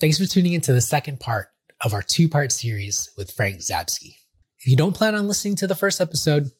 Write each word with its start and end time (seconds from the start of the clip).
Thanks 0.00 0.16
for 0.16 0.24
tuning 0.24 0.54
into 0.54 0.72
the 0.72 0.80
second 0.80 1.20
part 1.20 1.48
of 1.82 1.92
our 1.92 2.00
two 2.00 2.26
part 2.26 2.52
series 2.52 3.10
with 3.18 3.32
Frank 3.32 3.58
Zabsky. 3.58 4.14
If 4.58 4.66
you 4.66 4.74
don't 4.74 4.96
plan 4.96 5.14
on 5.14 5.28
listening 5.28 5.56
to 5.56 5.66
the 5.66 5.74
first 5.74 6.00
episode, 6.00 6.50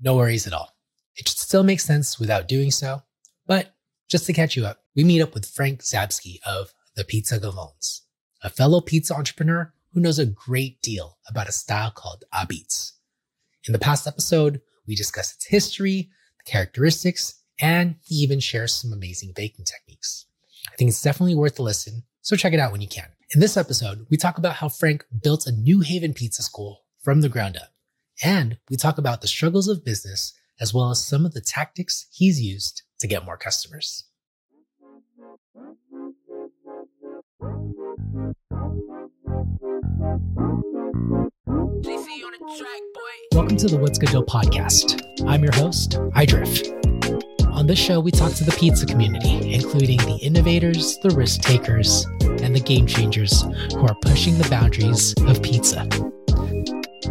no 0.00 0.16
worries 0.16 0.48
at 0.48 0.52
all. 0.52 0.74
It 1.14 1.28
should 1.28 1.38
still 1.38 1.62
make 1.62 1.78
sense 1.78 2.18
without 2.18 2.48
doing 2.48 2.72
so. 2.72 3.04
But 3.46 3.72
just 4.08 4.26
to 4.26 4.32
catch 4.32 4.56
you 4.56 4.66
up, 4.66 4.80
we 4.96 5.04
meet 5.04 5.22
up 5.22 5.32
with 5.32 5.46
Frank 5.46 5.82
Zabsky 5.82 6.40
of 6.44 6.74
the 6.96 7.04
Pizza 7.04 7.38
Gavones, 7.38 8.00
a 8.42 8.50
fellow 8.50 8.80
pizza 8.80 9.14
entrepreneur 9.14 9.72
who 9.92 10.00
knows 10.00 10.18
a 10.18 10.26
great 10.26 10.82
deal 10.82 11.18
about 11.28 11.48
a 11.48 11.52
style 11.52 11.92
called 11.92 12.24
apizza. 12.34 12.94
In 13.68 13.72
the 13.72 13.78
past 13.78 14.08
episode, 14.08 14.60
we 14.88 14.96
discuss 14.96 15.34
its 15.34 15.46
history, 15.46 16.10
the 16.44 16.50
characteristics, 16.50 17.44
and 17.60 17.94
he 18.04 18.16
even 18.16 18.40
shares 18.40 18.74
some 18.74 18.92
amazing 18.92 19.34
baking 19.36 19.66
techniques. 19.66 20.26
I 20.72 20.74
think 20.74 20.88
it's 20.88 21.02
definitely 21.02 21.36
worth 21.36 21.60
a 21.60 21.62
listen, 21.62 22.02
so 22.20 22.36
check 22.36 22.52
it 22.52 22.60
out 22.60 22.72
when 22.72 22.80
you 22.80 22.88
can. 22.88 23.08
In 23.34 23.40
this 23.40 23.56
episode, 23.56 24.06
we 24.10 24.16
talk 24.16 24.38
about 24.38 24.54
how 24.56 24.68
Frank 24.68 25.04
built 25.22 25.46
a 25.46 25.52
New 25.52 25.80
Haven 25.80 26.14
pizza 26.14 26.42
school 26.42 26.84
from 27.02 27.20
the 27.20 27.28
ground 27.28 27.56
up. 27.56 27.74
And 28.22 28.58
we 28.68 28.76
talk 28.76 28.98
about 28.98 29.20
the 29.20 29.28
struggles 29.28 29.68
of 29.68 29.84
business 29.84 30.32
as 30.60 30.74
well 30.74 30.90
as 30.90 31.04
some 31.04 31.24
of 31.24 31.34
the 31.34 31.40
tactics 31.40 32.06
he's 32.10 32.40
used 32.40 32.82
to 32.98 33.06
get 33.06 33.24
more 33.24 33.36
customers. 33.36 34.04
Welcome 43.32 43.56
to 43.58 43.68
the 43.68 43.78
What's 43.80 43.98
Good 43.98 44.08
Dough 44.10 44.24
podcast. 44.24 45.00
I'm 45.28 45.42
your 45.42 45.54
host, 45.54 45.92
iDrift. 45.92 46.74
On 47.52 47.66
this 47.66 47.78
show, 47.78 48.00
we 48.00 48.10
talk 48.10 48.32
to 48.34 48.44
the 48.44 48.52
pizza 48.52 48.86
community, 48.86 49.52
including 49.52 49.98
the 49.98 50.18
innovators, 50.22 50.98
the 50.98 51.10
risk 51.10 51.42
takers, 51.42 52.06
and 52.48 52.56
the 52.56 52.60
game 52.60 52.86
changers 52.86 53.42
who 53.74 53.86
are 53.86 53.94
pushing 53.96 54.38
the 54.38 54.48
boundaries 54.48 55.14
of 55.26 55.42
pizza. 55.42 55.84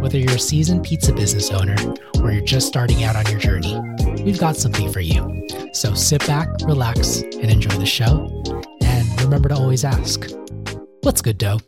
Whether 0.00 0.18
you're 0.18 0.34
a 0.34 0.40
seasoned 0.40 0.82
pizza 0.82 1.12
business 1.12 1.52
owner 1.52 1.76
or 2.20 2.32
you're 2.32 2.44
just 2.44 2.66
starting 2.66 3.04
out 3.04 3.14
on 3.14 3.24
your 3.30 3.38
journey, 3.38 3.78
we've 4.24 4.40
got 4.40 4.56
something 4.56 4.92
for 4.92 4.98
you. 4.98 5.46
So 5.72 5.94
sit 5.94 6.26
back, 6.26 6.48
relax, 6.64 7.22
and 7.22 7.52
enjoy 7.52 7.76
the 7.76 7.86
show. 7.86 8.42
And 8.82 9.20
remember 9.20 9.48
to 9.50 9.54
always 9.54 9.84
ask, 9.84 10.28
What's 11.02 11.22
good, 11.22 11.38
dough? 11.38 11.60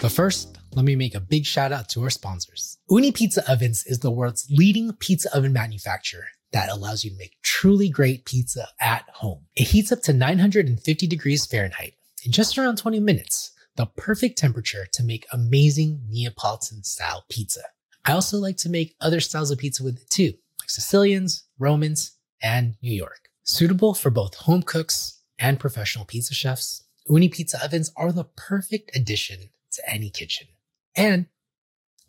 But 0.00 0.10
first, 0.10 0.58
let 0.74 0.84
me 0.84 0.96
make 0.96 1.14
a 1.14 1.20
big 1.20 1.46
shout 1.46 1.70
out 1.70 1.88
to 1.90 2.02
our 2.02 2.10
sponsors. 2.10 2.76
Ooni 2.90 3.14
Pizza 3.14 3.48
Ovens 3.48 3.86
is 3.86 4.00
the 4.00 4.10
world's 4.10 4.48
leading 4.50 4.92
pizza 4.94 5.34
oven 5.34 5.52
manufacturer 5.52 6.26
that 6.50 6.70
allows 6.70 7.04
you 7.04 7.12
to 7.12 7.16
make 7.16 7.36
truly 7.42 7.88
great 7.88 8.24
pizza 8.24 8.66
at 8.80 9.04
home. 9.14 9.46
It 9.54 9.68
heats 9.68 9.92
up 9.92 10.02
to 10.02 10.12
950 10.12 11.06
degrees 11.06 11.46
Fahrenheit 11.46 11.94
in 12.24 12.32
just 12.32 12.56
around 12.58 12.78
20 12.78 13.00
minutes 13.00 13.52
the 13.76 13.86
perfect 13.86 14.38
temperature 14.38 14.86
to 14.92 15.02
make 15.02 15.26
amazing 15.32 16.02
Neapolitan 16.08 16.84
style 16.84 17.24
pizza. 17.30 17.62
I 18.04 18.12
also 18.12 18.38
like 18.38 18.56
to 18.58 18.68
make 18.68 18.96
other 19.00 19.20
styles 19.20 19.50
of 19.50 19.58
pizza 19.58 19.82
with 19.82 19.96
it 19.96 20.10
too, 20.10 20.34
like 20.60 20.68
Sicilians, 20.68 21.44
Romans, 21.58 22.16
and 22.42 22.74
New 22.82 22.92
York. 22.92 23.28
Suitable 23.44 23.94
for 23.94 24.10
both 24.10 24.34
home 24.34 24.62
cooks 24.62 25.22
and 25.38 25.58
professional 25.58 26.04
pizza 26.04 26.34
chefs, 26.34 26.84
Ooni 27.08 27.32
Pizza 27.32 27.62
ovens 27.64 27.90
are 27.96 28.12
the 28.12 28.24
perfect 28.24 28.94
addition 28.94 29.50
to 29.72 29.90
any 29.90 30.10
kitchen 30.10 30.48
and 30.94 31.26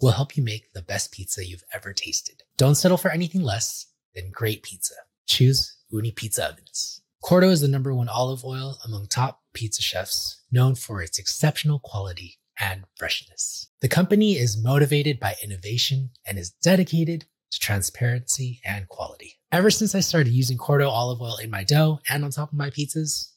will 0.01 0.11
help 0.11 0.35
you 0.35 0.43
make 0.43 0.73
the 0.73 0.81
best 0.81 1.11
pizza 1.11 1.45
you've 1.45 1.63
ever 1.73 1.93
tasted. 1.93 2.43
Don't 2.57 2.75
settle 2.75 2.97
for 2.97 3.09
anything 3.09 3.41
less 3.41 3.87
than 4.13 4.31
great 4.31 4.63
pizza. 4.63 4.95
Choose 5.27 5.77
Ooni 5.93 6.13
Pizza 6.13 6.49
ovens. 6.49 7.02
Corto 7.23 7.49
is 7.49 7.61
the 7.61 7.69
number 7.69 7.93
one 7.95 8.09
olive 8.09 8.43
oil 8.43 8.77
among 8.83 9.07
top 9.07 9.43
pizza 9.53 9.81
chefs, 9.81 10.41
known 10.51 10.75
for 10.75 11.01
its 11.01 11.17
exceptional 11.17 11.79
quality 11.79 12.37
and 12.59 12.83
freshness. 12.97 13.69
The 13.81 13.87
company 13.87 14.33
is 14.33 14.61
motivated 14.61 15.21
by 15.21 15.35
innovation 15.41 16.09
and 16.27 16.37
is 16.37 16.51
dedicated 16.61 17.25
to 17.51 17.59
transparency 17.59 18.59
and 18.65 18.89
quality. 18.89 19.39
Ever 19.53 19.71
since 19.71 19.95
I 19.95 20.01
started 20.01 20.33
using 20.33 20.57
Corto 20.57 20.89
olive 20.89 21.21
oil 21.21 21.37
in 21.37 21.49
my 21.49 21.63
dough 21.63 21.99
and 22.09 22.25
on 22.25 22.31
top 22.31 22.51
of 22.51 22.57
my 22.57 22.69
pizzas, 22.69 23.29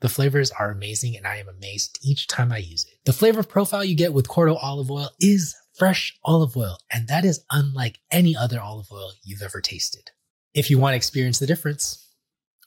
the 0.00 0.08
flavors 0.08 0.50
are 0.50 0.70
amazing 0.70 1.14
and 1.14 1.26
I 1.26 1.36
am 1.36 1.48
amazed 1.48 1.98
each 2.02 2.28
time 2.28 2.52
I 2.52 2.58
use 2.58 2.86
it. 2.86 2.98
The 3.04 3.12
flavor 3.12 3.42
profile 3.42 3.84
you 3.84 3.96
get 3.96 4.14
with 4.14 4.28
Corto 4.28 4.56
olive 4.62 4.90
oil 4.90 5.10
is 5.20 5.54
fresh 5.76 6.18
olive 6.24 6.56
oil, 6.56 6.78
and 6.90 7.06
that 7.08 7.26
is 7.26 7.44
unlike 7.50 7.98
any 8.10 8.34
other 8.34 8.58
olive 8.62 8.90
oil 8.90 9.12
you've 9.22 9.42
ever 9.42 9.60
tasted. 9.60 10.10
If 10.54 10.70
you 10.70 10.78
want 10.78 10.92
to 10.94 10.96
experience 10.96 11.38
the 11.38 11.46
difference, 11.46 12.05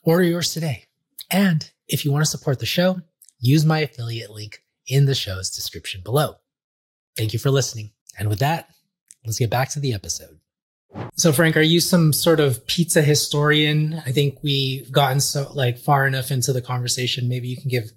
Order 0.09 0.23
yours 0.23 0.51
today. 0.51 0.85
And 1.29 1.69
if 1.87 2.03
you 2.03 2.11
want 2.11 2.25
to 2.25 2.31
support 2.31 2.57
the 2.57 2.65
show, 2.65 3.01
use 3.39 3.63
my 3.63 3.81
affiliate 3.81 4.31
link 4.31 4.63
in 4.87 5.05
the 5.05 5.13
show's 5.13 5.51
description 5.51 6.01
below. 6.03 6.37
Thank 7.15 7.31
you 7.31 7.37
for 7.37 7.51
listening. 7.51 7.91
And 8.17 8.27
with 8.27 8.39
that, 8.39 8.71
let's 9.23 9.37
get 9.37 9.51
back 9.51 9.69
to 9.69 9.79
the 9.79 9.93
episode. 9.93 10.39
So 11.15 11.31
Frank, 11.31 11.55
are 11.57 11.61
you 11.61 11.79
some 11.79 12.11
sort 12.11 12.39
of 12.39 12.65
pizza 12.65 13.03
historian? 13.03 14.01
I 14.03 14.11
think 14.11 14.39
we've 14.41 14.91
gotten 14.91 15.19
so 15.19 15.51
like 15.53 15.77
far 15.77 16.07
enough 16.07 16.31
into 16.31 16.53
the 16.53 16.61
conversation. 16.63 17.29
Maybe 17.29 17.47
you 17.47 17.57
can 17.57 17.69
give 17.69 17.91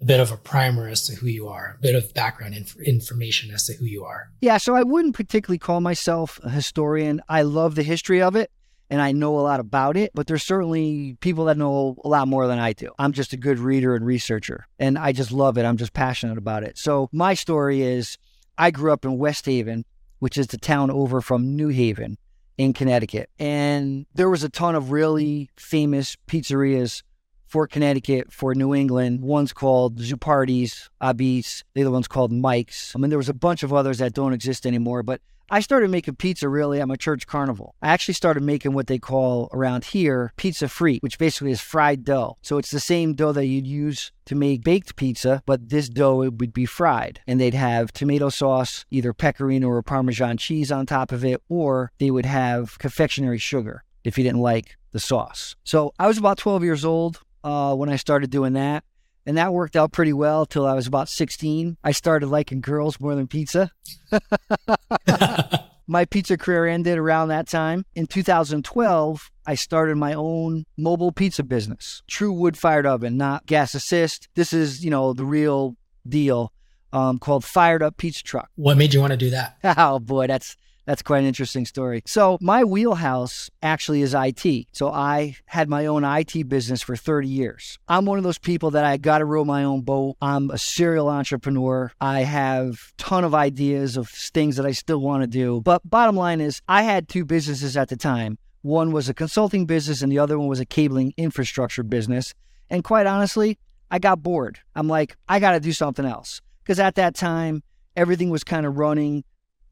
a 0.00 0.04
bit 0.04 0.20
of 0.20 0.30
a 0.30 0.36
primer 0.36 0.86
as 0.86 1.04
to 1.08 1.16
who 1.16 1.26
you 1.26 1.48
are, 1.48 1.74
a 1.80 1.82
bit 1.82 1.96
of 1.96 2.14
background 2.14 2.54
inf- 2.54 2.76
information 2.76 3.52
as 3.52 3.66
to 3.66 3.72
who 3.72 3.86
you 3.86 4.04
are. 4.04 4.28
Yeah, 4.40 4.58
so 4.58 4.76
I 4.76 4.84
wouldn't 4.84 5.16
particularly 5.16 5.58
call 5.58 5.80
myself 5.80 6.38
a 6.44 6.50
historian. 6.50 7.22
I 7.28 7.42
love 7.42 7.74
the 7.74 7.82
history 7.82 8.22
of 8.22 8.36
it 8.36 8.52
and 8.90 9.00
I 9.02 9.12
know 9.12 9.38
a 9.38 9.40
lot 9.40 9.60
about 9.60 9.96
it, 9.96 10.12
but 10.14 10.26
there's 10.26 10.44
certainly 10.44 11.16
people 11.20 11.46
that 11.46 11.56
know 11.56 11.96
a 12.04 12.08
lot 12.08 12.28
more 12.28 12.46
than 12.46 12.58
I 12.58 12.72
do. 12.72 12.90
I'm 12.98 13.12
just 13.12 13.32
a 13.32 13.36
good 13.36 13.58
reader 13.58 13.94
and 13.94 14.06
researcher, 14.06 14.66
and 14.78 14.98
I 14.98 15.12
just 15.12 15.32
love 15.32 15.58
it. 15.58 15.64
I'm 15.64 15.76
just 15.76 15.92
passionate 15.92 16.38
about 16.38 16.62
it. 16.62 16.78
So, 16.78 17.08
my 17.12 17.34
story 17.34 17.82
is 17.82 18.16
I 18.58 18.70
grew 18.70 18.92
up 18.92 19.04
in 19.04 19.18
West 19.18 19.46
Haven, 19.46 19.84
which 20.18 20.38
is 20.38 20.48
the 20.48 20.58
town 20.58 20.90
over 20.90 21.20
from 21.20 21.56
New 21.56 21.68
Haven 21.68 22.18
in 22.56 22.72
Connecticut. 22.72 23.30
And 23.38 24.06
there 24.14 24.30
was 24.30 24.44
a 24.44 24.48
ton 24.48 24.74
of 24.74 24.90
really 24.90 25.50
famous 25.56 26.16
pizzerias 26.26 27.02
for 27.46 27.66
Connecticut, 27.66 28.32
for 28.32 28.54
New 28.54 28.74
England. 28.74 29.20
One's 29.20 29.52
called 29.52 29.98
Zuppardi's, 29.98 30.90
Apizza. 31.00 31.62
The 31.74 31.82
other 31.82 31.90
one's 31.90 32.08
called 32.08 32.32
Mike's. 32.32 32.94
I 32.94 32.98
mean, 32.98 33.10
there 33.10 33.18
was 33.18 33.28
a 33.28 33.34
bunch 33.34 33.62
of 33.62 33.72
others 33.72 33.98
that 33.98 34.14
don't 34.14 34.32
exist 34.32 34.66
anymore, 34.66 35.02
but 35.02 35.20
I 35.48 35.60
started 35.60 35.90
making 35.90 36.16
pizza 36.16 36.48
really 36.48 36.80
at 36.80 36.88
my 36.88 36.96
church 36.96 37.28
carnival. 37.28 37.76
I 37.80 37.88
actually 37.88 38.14
started 38.14 38.42
making 38.42 38.72
what 38.72 38.88
they 38.88 38.98
call 38.98 39.48
around 39.52 39.84
here 39.84 40.32
pizza 40.36 40.68
free, 40.68 40.98
which 41.02 41.20
basically 41.20 41.52
is 41.52 41.60
fried 41.60 42.02
dough. 42.02 42.36
So 42.42 42.58
it's 42.58 42.72
the 42.72 42.80
same 42.80 43.14
dough 43.14 43.30
that 43.30 43.46
you'd 43.46 43.66
use 43.66 44.10
to 44.24 44.34
make 44.34 44.64
baked 44.64 44.96
pizza, 44.96 45.44
but 45.46 45.68
this 45.68 45.88
dough 45.88 46.22
it 46.22 46.38
would 46.38 46.52
be 46.52 46.66
fried. 46.66 47.20
And 47.28 47.40
they'd 47.40 47.54
have 47.54 47.92
tomato 47.92 48.28
sauce, 48.28 48.84
either 48.90 49.12
pecorino 49.12 49.68
or 49.68 49.82
Parmesan 49.82 50.36
cheese 50.36 50.72
on 50.72 50.84
top 50.84 51.12
of 51.12 51.24
it, 51.24 51.40
or 51.48 51.92
they 52.00 52.10
would 52.10 52.26
have 52.26 52.76
confectionery 52.80 53.38
sugar 53.38 53.84
if 54.02 54.18
you 54.18 54.24
didn't 54.24 54.40
like 54.40 54.76
the 54.90 54.98
sauce. 54.98 55.54
So 55.62 55.92
I 55.98 56.08
was 56.08 56.18
about 56.18 56.38
12 56.38 56.64
years 56.64 56.84
old 56.84 57.20
uh, 57.46 57.74
when 57.76 57.88
I 57.88 57.96
started 57.96 58.30
doing 58.30 58.54
that. 58.54 58.82
And 59.24 59.38
that 59.38 59.52
worked 59.52 59.76
out 59.76 59.92
pretty 59.92 60.12
well 60.12 60.46
till 60.46 60.66
I 60.66 60.74
was 60.74 60.86
about 60.86 61.08
16. 61.08 61.76
I 61.82 61.92
started 61.92 62.26
liking 62.26 62.60
girls 62.60 63.00
more 63.00 63.14
than 63.14 63.28
pizza. 63.28 63.70
my 65.86 66.04
pizza 66.04 66.36
career 66.36 66.66
ended 66.66 66.98
around 66.98 67.28
that 67.28 67.48
time. 67.48 67.84
In 67.94 68.06
2012, 68.06 69.30
I 69.46 69.54
started 69.54 69.96
my 69.96 70.12
own 70.12 70.64
mobile 70.76 71.12
pizza 71.12 71.44
business. 71.44 72.02
True 72.08 72.32
wood 72.32 72.58
fired 72.58 72.86
oven, 72.86 73.16
not 73.16 73.46
gas 73.46 73.74
assist. 73.74 74.28
This 74.34 74.52
is, 74.52 74.84
you 74.84 74.90
know, 74.90 75.12
the 75.12 75.24
real 75.24 75.76
deal. 76.08 76.52
Um, 76.92 77.18
called 77.18 77.44
Fired 77.44 77.82
Up 77.82 77.96
Pizza 77.96 78.22
Truck. 78.22 78.48
What 78.54 78.78
made 78.78 78.94
you 78.94 79.00
want 79.00 79.10
to 79.10 79.16
do 79.16 79.30
that? 79.30 79.58
Oh 79.76 79.98
boy, 79.98 80.28
that's 80.28 80.56
that's 80.86 81.02
quite 81.02 81.18
an 81.18 81.26
interesting 81.26 81.66
story. 81.66 82.02
So, 82.06 82.38
my 82.40 82.64
wheelhouse 82.64 83.50
actually 83.62 84.02
is 84.02 84.14
IT. 84.14 84.68
So, 84.72 84.90
I 84.90 85.36
had 85.46 85.68
my 85.68 85.86
own 85.86 86.04
IT 86.04 86.48
business 86.48 86.80
for 86.80 86.96
30 86.96 87.28
years. 87.28 87.78
I'm 87.88 88.06
one 88.06 88.18
of 88.18 88.24
those 88.24 88.38
people 88.38 88.70
that 88.70 88.84
I 88.84 88.96
got 88.96 89.18
to 89.18 89.24
row 89.24 89.44
my 89.44 89.64
own 89.64 89.82
boat. 89.82 90.16
I'm 90.22 90.50
a 90.50 90.58
serial 90.58 91.08
entrepreneur. 91.08 91.92
I 92.00 92.20
have 92.20 92.94
ton 92.96 93.24
of 93.24 93.34
ideas 93.34 93.96
of 93.96 94.08
things 94.08 94.56
that 94.56 94.64
I 94.64 94.72
still 94.72 95.00
want 95.00 95.24
to 95.24 95.26
do. 95.26 95.60
But 95.60 95.82
bottom 95.84 96.16
line 96.16 96.40
is, 96.40 96.62
I 96.68 96.82
had 96.82 97.08
two 97.08 97.24
businesses 97.24 97.76
at 97.76 97.88
the 97.88 97.96
time. 97.96 98.38
One 98.62 98.92
was 98.92 99.08
a 99.08 99.14
consulting 99.14 99.66
business 99.66 100.02
and 100.02 100.10
the 100.10 100.18
other 100.18 100.38
one 100.38 100.48
was 100.48 100.60
a 100.60 100.66
cabling 100.66 101.14
infrastructure 101.16 101.82
business. 101.82 102.34
And 102.70 102.82
quite 102.82 103.06
honestly, 103.06 103.58
I 103.90 103.98
got 103.98 104.22
bored. 104.22 104.60
I'm 104.74 104.88
like, 104.88 105.16
I 105.28 105.38
got 105.40 105.52
to 105.52 105.60
do 105.60 105.72
something 105.72 106.04
else. 106.04 106.40
Because 106.62 106.80
at 106.80 106.96
that 106.96 107.14
time, 107.14 107.62
everything 107.94 108.30
was 108.30 108.42
kind 108.42 108.66
of 108.66 108.76
running 108.76 109.24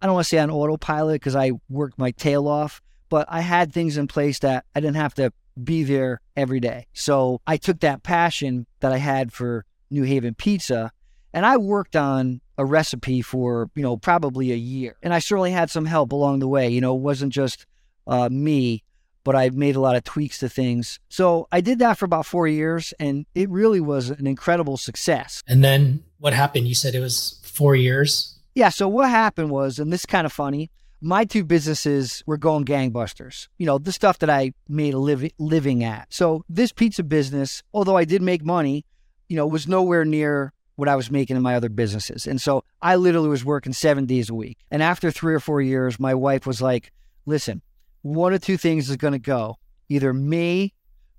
I 0.05 0.07
don't 0.07 0.17
want 0.17 0.27
to 0.27 0.29
say 0.29 0.39
on 0.39 0.51
autopilot 0.51 1.19
because 1.19 1.35
I 1.35 1.53
worked 1.71 1.99
my 1.99 2.11
tail 2.11 2.47
off, 2.47 2.83
but 3.09 3.27
I 3.31 3.41
had 3.41 3.73
things 3.73 3.97
in 3.97 4.07
place 4.07 4.39
that 4.41 4.67
I 4.77 4.81
didn't 4.81 4.97
have 4.97 5.15
to 5.15 5.33
be 5.63 5.83
there 5.83 6.21
every 6.37 6.61
day. 6.61 6.89
So 6.93 7.41
I 7.47 7.57
took 7.57 7.81
that 7.81 8.03
passion 8.03 8.67
that 8.81 8.93
I 8.93 8.99
had 8.99 9.33
for 9.33 9.65
New 9.91 10.03
Haven 10.03 10.35
pizza 10.35 10.93
and 11.33 11.47
I 11.47 11.57
worked 11.57 11.97
on 11.97 12.43
a 12.59 12.67
recipe 12.67 13.23
for, 13.23 13.71
you 13.75 13.83
know, 13.83 13.97
probably 13.97 14.53
a 14.53 14.57
year. 14.57 14.95
And 15.03 15.15
I 15.15 15.21
certainly 15.21 15.53
had 15.53 15.71
some 15.71 15.87
help 15.87 16.13
along 16.13 16.41
the 16.41 16.49
way. 16.49 16.69
You 16.69 16.83
know, 16.83 16.95
it 16.95 17.01
wasn't 17.01 17.33
just 17.33 17.65
uh, 18.07 18.29
me, 18.31 18.85
but 19.25 19.35
I 19.35 19.49
made 19.49 19.75
a 19.75 19.81
lot 19.81 19.97
of 19.97 20.05
tweaks 20.05 20.39
to 20.41 20.51
things. 20.51 21.01
So 21.09 21.49
I 21.51 21.63
did 21.63 21.79
that 21.79 21.97
for 21.97 22.05
about 22.05 22.27
four 22.27 22.47
years 22.47 22.93
and 23.01 23.25
it 23.35 23.49
really 23.49 23.81
was 23.81 24.11
an 24.11 24.27
incredible 24.27 24.77
success. 24.77 25.43
And 25.47 25.65
then 25.65 26.05
What 26.19 26.35
happened? 26.35 26.69
You 26.69 26.75
said 26.75 26.95
it 26.95 27.01
was 27.01 27.41
four 27.43 27.75
years. 27.75 28.34
Yeah. 28.55 28.69
So 28.69 28.89
what 28.89 29.09
happened 29.09 29.51
was, 29.51 29.79
and 29.79 29.93
this 29.93 30.03
is 30.03 30.07
kind 30.07 30.27
of 30.27 30.33
funny. 30.33 30.71
My 31.01 31.25
two 31.25 31.45
businesses 31.45 32.23
were 32.27 32.39
going 32.39 32.65
gangbusters. 32.65 33.49
You 33.59 33.67
know, 33.67 33.79
the 33.79 33.93
stuff 33.93 34.21
that 34.21 34.31
I 34.31 34.53
made 34.69 34.95
a 34.95 34.99
liv- 34.99 35.33
living 35.39 35.85
at. 35.85 36.13
So 36.13 36.45
this 36.49 36.73
pizza 36.73 37.03
business, 37.03 37.63
although 37.75 37.97
I 37.97 38.05
did 38.05 38.23
make 38.23 38.45
money, 38.45 38.87
you 39.29 39.37
know, 39.37 39.47
was 39.47 39.69
nowhere 39.69 40.05
near 40.05 40.53
what 40.77 40.89
I 40.89 40.97
was 40.97 41.11
making 41.11 41.37
in 41.37 41.43
my 41.43 41.55
other 41.55 41.69
businesses. 41.69 42.27
And 42.27 42.41
so 42.41 42.65
I 42.83 42.97
literally 42.97 43.29
was 43.29 43.45
working 43.45 43.73
seven 43.73 44.07
days 44.07 44.31
a 44.31 44.35
week. 44.35 44.59
And 44.71 44.83
after 44.83 45.11
three 45.11 45.35
or 45.35 45.41
four 45.41 45.61
years, 45.61 46.01
my 46.01 46.15
wife 46.15 46.47
was 46.47 46.61
like, 46.61 46.91
listen, 47.27 47.63
one 48.03 48.35
of 48.35 48.43
two 48.43 48.57
things 48.57 48.91
is 48.91 48.97
going 48.97 49.13
to 49.13 49.19
go 49.19 49.57
either 49.89 50.13
me 50.13 50.75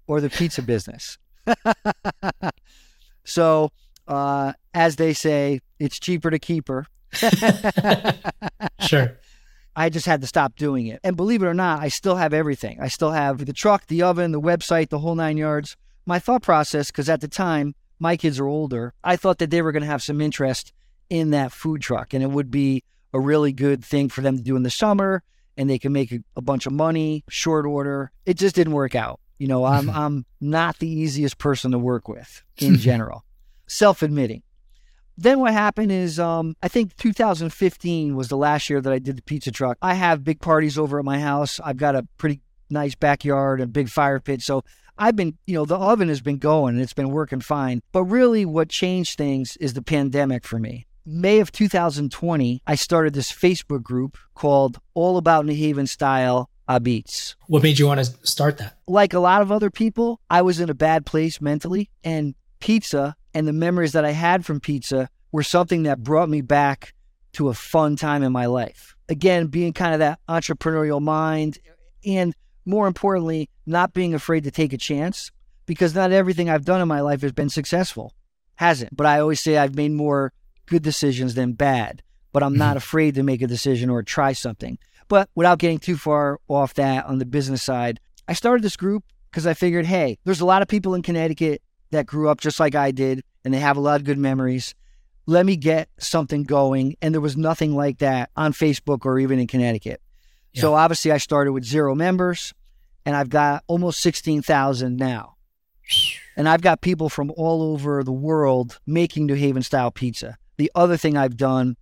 or 0.07 0.19
the 0.19 0.29
pizza 0.29 0.61
business. 0.63 1.17
so, 3.23 3.71
uh, 4.07 4.53
as 4.73 4.97
they 4.97 5.13
say, 5.13 5.61
it's 5.79 5.99
cheaper 5.99 6.29
to 6.29 6.39
keep 6.39 6.67
her. 6.67 6.85
sure. 8.79 9.17
I 9.75 9.89
just 9.89 10.05
had 10.05 10.21
to 10.21 10.27
stop 10.27 10.55
doing 10.55 10.87
it. 10.87 11.01
And 11.03 11.17
believe 11.17 11.43
it 11.43 11.47
or 11.47 11.53
not, 11.53 11.81
I 11.81 11.89
still 11.89 12.15
have 12.15 12.33
everything. 12.33 12.79
I 12.79 12.87
still 12.87 13.11
have 13.11 13.45
the 13.45 13.53
truck, 13.53 13.87
the 13.87 14.03
oven, 14.03 14.31
the 14.31 14.39
website, 14.39 14.89
the 14.89 14.99
whole 14.99 15.15
nine 15.15 15.37
yards. 15.37 15.75
My 16.05 16.19
thought 16.19 16.43
process, 16.43 16.91
because 16.91 17.09
at 17.09 17.21
the 17.21 17.27
time, 17.27 17.75
my 17.99 18.15
kids 18.15 18.39
are 18.39 18.47
older, 18.47 18.93
I 19.03 19.15
thought 19.15 19.39
that 19.39 19.49
they 19.49 19.61
were 19.61 19.71
going 19.71 19.83
to 19.83 19.87
have 19.87 20.03
some 20.03 20.21
interest 20.21 20.71
in 21.09 21.31
that 21.31 21.51
food 21.51 21.81
truck 21.81 22.13
and 22.13 22.23
it 22.23 22.29
would 22.29 22.51
be 22.51 22.83
a 23.13 23.19
really 23.19 23.51
good 23.51 23.83
thing 23.83 24.09
for 24.09 24.21
them 24.21 24.37
to 24.37 24.43
do 24.43 24.55
in 24.55 24.63
the 24.63 24.69
summer 24.69 25.23
and 25.57 25.69
they 25.69 25.79
can 25.79 25.93
make 25.93 26.11
a, 26.11 26.19
a 26.35 26.41
bunch 26.41 26.65
of 26.65 26.73
money 26.73 27.23
short 27.29 27.65
order. 27.65 28.11
It 28.25 28.37
just 28.37 28.55
didn't 28.55 28.73
work 28.73 28.95
out. 28.95 29.19
You 29.37 29.47
know, 29.47 29.65
I'm 29.65 29.89
I'm 30.03 30.25
not 30.41 30.79
the 30.79 30.89
easiest 30.89 31.37
person 31.37 31.71
to 31.71 31.79
work 31.79 32.07
with 32.07 32.43
in 32.57 32.77
general. 32.77 33.23
Self-admitting. 33.67 34.43
Then 35.17 35.39
what 35.39 35.53
happened 35.53 35.91
is 35.91 36.19
um, 36.19 36.55
I 36.61 36.67
think 36.67 36.95
2015 36.97 38.15
was 38.15 38.27
the 38.27 38.37
last 38.37 38.69
year 38.69 38.81
that 38.81 38.91
I 38.91 38.99
did 38.99 39.17
the 39.17 39.21
pizza 39.21 39.51
truck. 39.51 39.77
I 39.81 39.93
have 39.93 40.23
big 40.23 40.41
parties 40.41 40.77
over 40.77 40.99
at 40.99 41.05
my 41.05 41.19
house. 41.19 41.59
I've 41.63 41.77
got 41.77 41.95
a 41.95 42.03
pretty 42.17 42.41
nice 42.69 42.95
backyard 42.95 43.61
and 43.61 43.71
big 43.71 43.89
fire 43.89 44.19
pit. 44.19 44.41
So 44.41 44.63
I've 44.97 45.15
been, 45.15 45.37
you 45.45 45.55
know, 45.55 45.65
the 45.65 45.77
oven 45.77 46.09
has 46.09 46.21
been 46.21 46.37
going 46.37 46.75
and 46.75 46.83
it's 46.83 46.93
been 46.93 47.11
working 47.11 47.41
fine. 47.41 47.81
But 47.91 48.03
really, 48.03 48.45
what 48.45 48.69
changed 48.69 49.17
things 49.17 49.57
is 49.57 49.73
the 49.73 49.81
pandemic 49.81 50.45
for 50.45 50.59
me. 50.59 50.85
May 51.05 51.39
of 51.39 51.51
2020, 51.51 52.61
I 52.65 52.75
started 52.75 53.13
this 53.13 53.31
Facebook 53.31 53.83
group 53.83 54.17
called 54.33 54.79
All 54.95 55.17
About 55.17 55.45
New 55.45 55.53
Haven 55.53 55.85
Style 55.85 56.49
Apizza. 56.67 57.35
What 57.47 57.61
made 57.61 57.77
you 57.77 57.85
want 57.85 58.03
to 58.03 58.05
start 58.27 58.57
that? 58.57 58.77
Like 58.87 59.13
a 59.13 59.19
lot 59.19 59.43
of 59.43 59.51
other 59.51 59.69
people, 59.69 60.19
I 60.29 60.41
was 60.41 60.59
in 60.59 60.69
a 60.69 60.73
bad 60.73 61.05
place 61.05 61.39
mentally, 61.39 61.91
and 62.03 62.33
pizza 62.59 63.15
and 63.35 63.47
the 63.47 63.53
memories 63.53 63.91
that 63.91 64.05
I 64.05 64.11
had 64.11 64.45
from 64.45 64.61
pizza 64.61 65.09
were 65.31 65.43
something 65.43 65.83
that 65.83 66.01
brought 66.01 66.29
me 66.29 66.41
back 66.41 66.93
to 67.33 67.49
a 67.49 67.53
fun 67.53 67.97
time 67.97 68.23
in 68.23 68.31
my 68.31 68.45
life. 68.45 68.95
Again, 69.09 69.47
being 69.47 69.73
kind 69.73 69.93
of 69.93 69.99
that 69.99 70.19
entrepreneurial 70.29 71.01
mind 71.01 71.59
and 72.05 72.33
more 72.65 72.87
importantly, 72.87 73.49
not 73.65 73.93
being 73.93 74.13
afraid 74.13 74.45
to 74.45 74.51
take 74.51 74.71
a 74.71 74.77
chance 74.77 75.31
because 75.65 75.93
not 75.93 76.13
everything 76.13 76.49
I've 76.49 76.63
done 76.65 76.81
in 76.81 76.87
my 76.87 77.01
life 77.01 77.21
has 77.21 77.33
been 77.33 77.49
successful. 77.49 78.13
Hasn't. 78.55 78.95
But 78.95 79.05
I 79.05 79.19
always 79.19 79.41
say 79.41 79.57
I've 79.57 79.75
made 79.75 79.91
more 79.91 80.31
good 80.65 80.81
decisions 80.81 81.35
than 81.35 81.53
bad, 81.53 82.01
but 82.31 82.41
I'm 82.41 82.55
not 82.55 82.69
mm-hmm. 82.69 82.77
afraid 82.77 83.15
to 83.15 83.23
make 83.23 83.41
a 83.41 83.47
decision 83.47 83.89
or 83.89 84.01
try 84.01 84.31
something. 84.31 84.79
But 85.09 85.29
without 85.35 85.59
getting 85.59 85.79
too 85.79 85.97
far 85.97 86.39
off 86.47 86.73
that 86.75 87.05
on 87.05 87.19
the 87.19 87.25
business 87.25 87.61
side, 87.61 87.99
I 88.29 88.33
started 88.33 88.63
this 88.63 88.77
group 88.77 89.03
because 89.29 89.45
I 89.45 89.53
figured, 89.53 89.85
hey, 89.85 90.17
there's 90.23 90.41
a 90.41 90.45
lot 90.45 90.61
of 90.61 90.69
people 90.69 90.95
in 90.95 91.01
Connecticut 91.01 91.61
that 91.95 92.05
grew 92.05 92.29
up 92.29 92.39
just 92.39 92.59
like 92.59 92.75
I 92.75 92.91
did 92.91 93.23
and 93.43 93.53
they 93.53 93.59
have 93.59 93.77
a 93.77 93.81
lot 93.81 93.99
of 93.99 94.05
good 94.05 94.17
memories. 94.17 94.75
Let 95.25 95.45
me 95.45 95.55
get 95.55 95.89
something 95.97 96.43
going. 96.43 96.97
And 97.01 97.13
there 97.13 97.21
was 97.21 97.37
nothing 97.37 97.75
like 97.75 97.99
that 97.99 98.29
on 98.35 98.53
Facebook 98.53 99.05
or 99.05 99.19
even 99.19 99.39
in 99.39 99.47
Connecticut. 99.47 100.01
Yeah. 100.53 100.61
So 100.61 100.73
obviously, 100.75 101.11
I 101.11 101.17
started 101.17 101.51
with 101.51 101.63
zero 101.63 101.95
members, 101.95 102.53
and 103.05 103.15
I've 103.15 103.29
got 103.29 103.63
almost 103.67 104.01
16,000 104.01 104.97
now. 104.97 105.35
And 106.37 106.49
I've 106.49 106.61
got 106.61 106.81
people 106.81 107.09
from 107.09 107.31
all 107.37 107.61
over 107.61 108.03
the 108.03 108.11
world 108.11 108.79
making 108.85 109.25
New 109.25 109.35
Haven 109.35 109.63
style 109.63 109.91
pizza. 109.91 110.37
The 110.57 110.71
other 110.75 110.97
thing 110.97 111.17
I've 111.17 111.37
done 111.37 111.75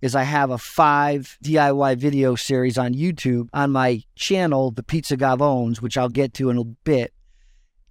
is 0.00 0.14
I 0.14 0.22
have 0.22 0.50
a 0.50 0.58
five 0.58 1.36
DIY 1.44 1.96
video 1.98 2.34
series 2.34 2.78
on 2.78 2.94
YouTube 2.94 3.48
on 3.52 3.70
my 3.70 4.02
channel, 4.14 4.70
The 4.70 4.82
Pizza 4.82 5.16
Gavones, 5.16 5.82
which 5.82 5.98
I'll 5.98 6.08
get 6.08 6.32
to 6.34 6.48
in 6.48 6.56
a 6.56 6.64
bit. 6.64 7.12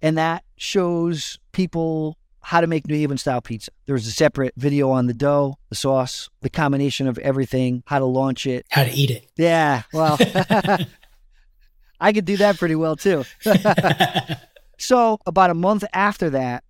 And 0.02 0.18
that 0.18 0.42
shows 0.60 1.38
people 1.52 2.18
how 2.42 2.60
to 2.60 2.66
make 2.66 2.86
New 2.86 2.94
Haven 2.94 3.16
style 3.16 3.40
pizza. 3.40 3.70
There's 3.86 4.06
a 4.06 4.12
separate 4.12 4.52
video 4.56 4.90
on 4.90 5.06
the 5.06 5.14
dough, 5.14 5.58
the 5.70 5.74
sauce, 5.74 6.28
the 6.42 6.50
combination 6.50 7.06
of 7.08 7.16
everything, 7.18 7.82
how 7.86 7.98
to 7.98 8.04
launch 8.04 8.46
it, 8.46 8.66
how 8.70 8.84
to 8.84 8.90
eat 8.90 9.10
it. 9.10 9.30
Yeah, 9.36 9.82
well, 9.92 10.18
I 12.00 12.12
could 12.12 12.26
do 12.26 12.36
that 12.38 12.58
pretty 12.58 12.74
well 12.74 12.96
too. 12.96 13.24
so, 14.78 15.18
about 15.24 15.50
a 15.50 15.54
month 15.54 15.84
after 15.94 16.30
that, 16.30 16.64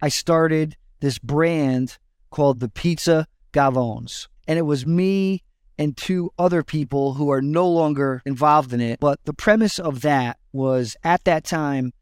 I 0.00 0.08
started 0.08 0.76
this 1.00 1.18
brand 1.18 1.98
called 2.30 2.60
the 2.60 2.68
Pizza 2.68 3.26
Gavones. 3.52 4.28
And 4.46 4.58
it 4.58 4.62
was 4.62 4.86
me 4.86 5.42
and 5.78 5.96
two 5.96 6.30
other 6.38 6.62
people 6.62 7.14
who 7.14 7.30
are 7.30 7.42
no 7.42 7.68
longer 7.68 8.22
involved 8.24 8.72
in 8.72 8.80
it. 8.80 9.00
But 9.00 9.18
the 9.24 9.32
premise 9.32 9.78
of 9.78 10.02
that 10.02 10.38
was 10.52 10.96
at 11.02 11.24
that 11.24 11.44
time, 11.44 11.92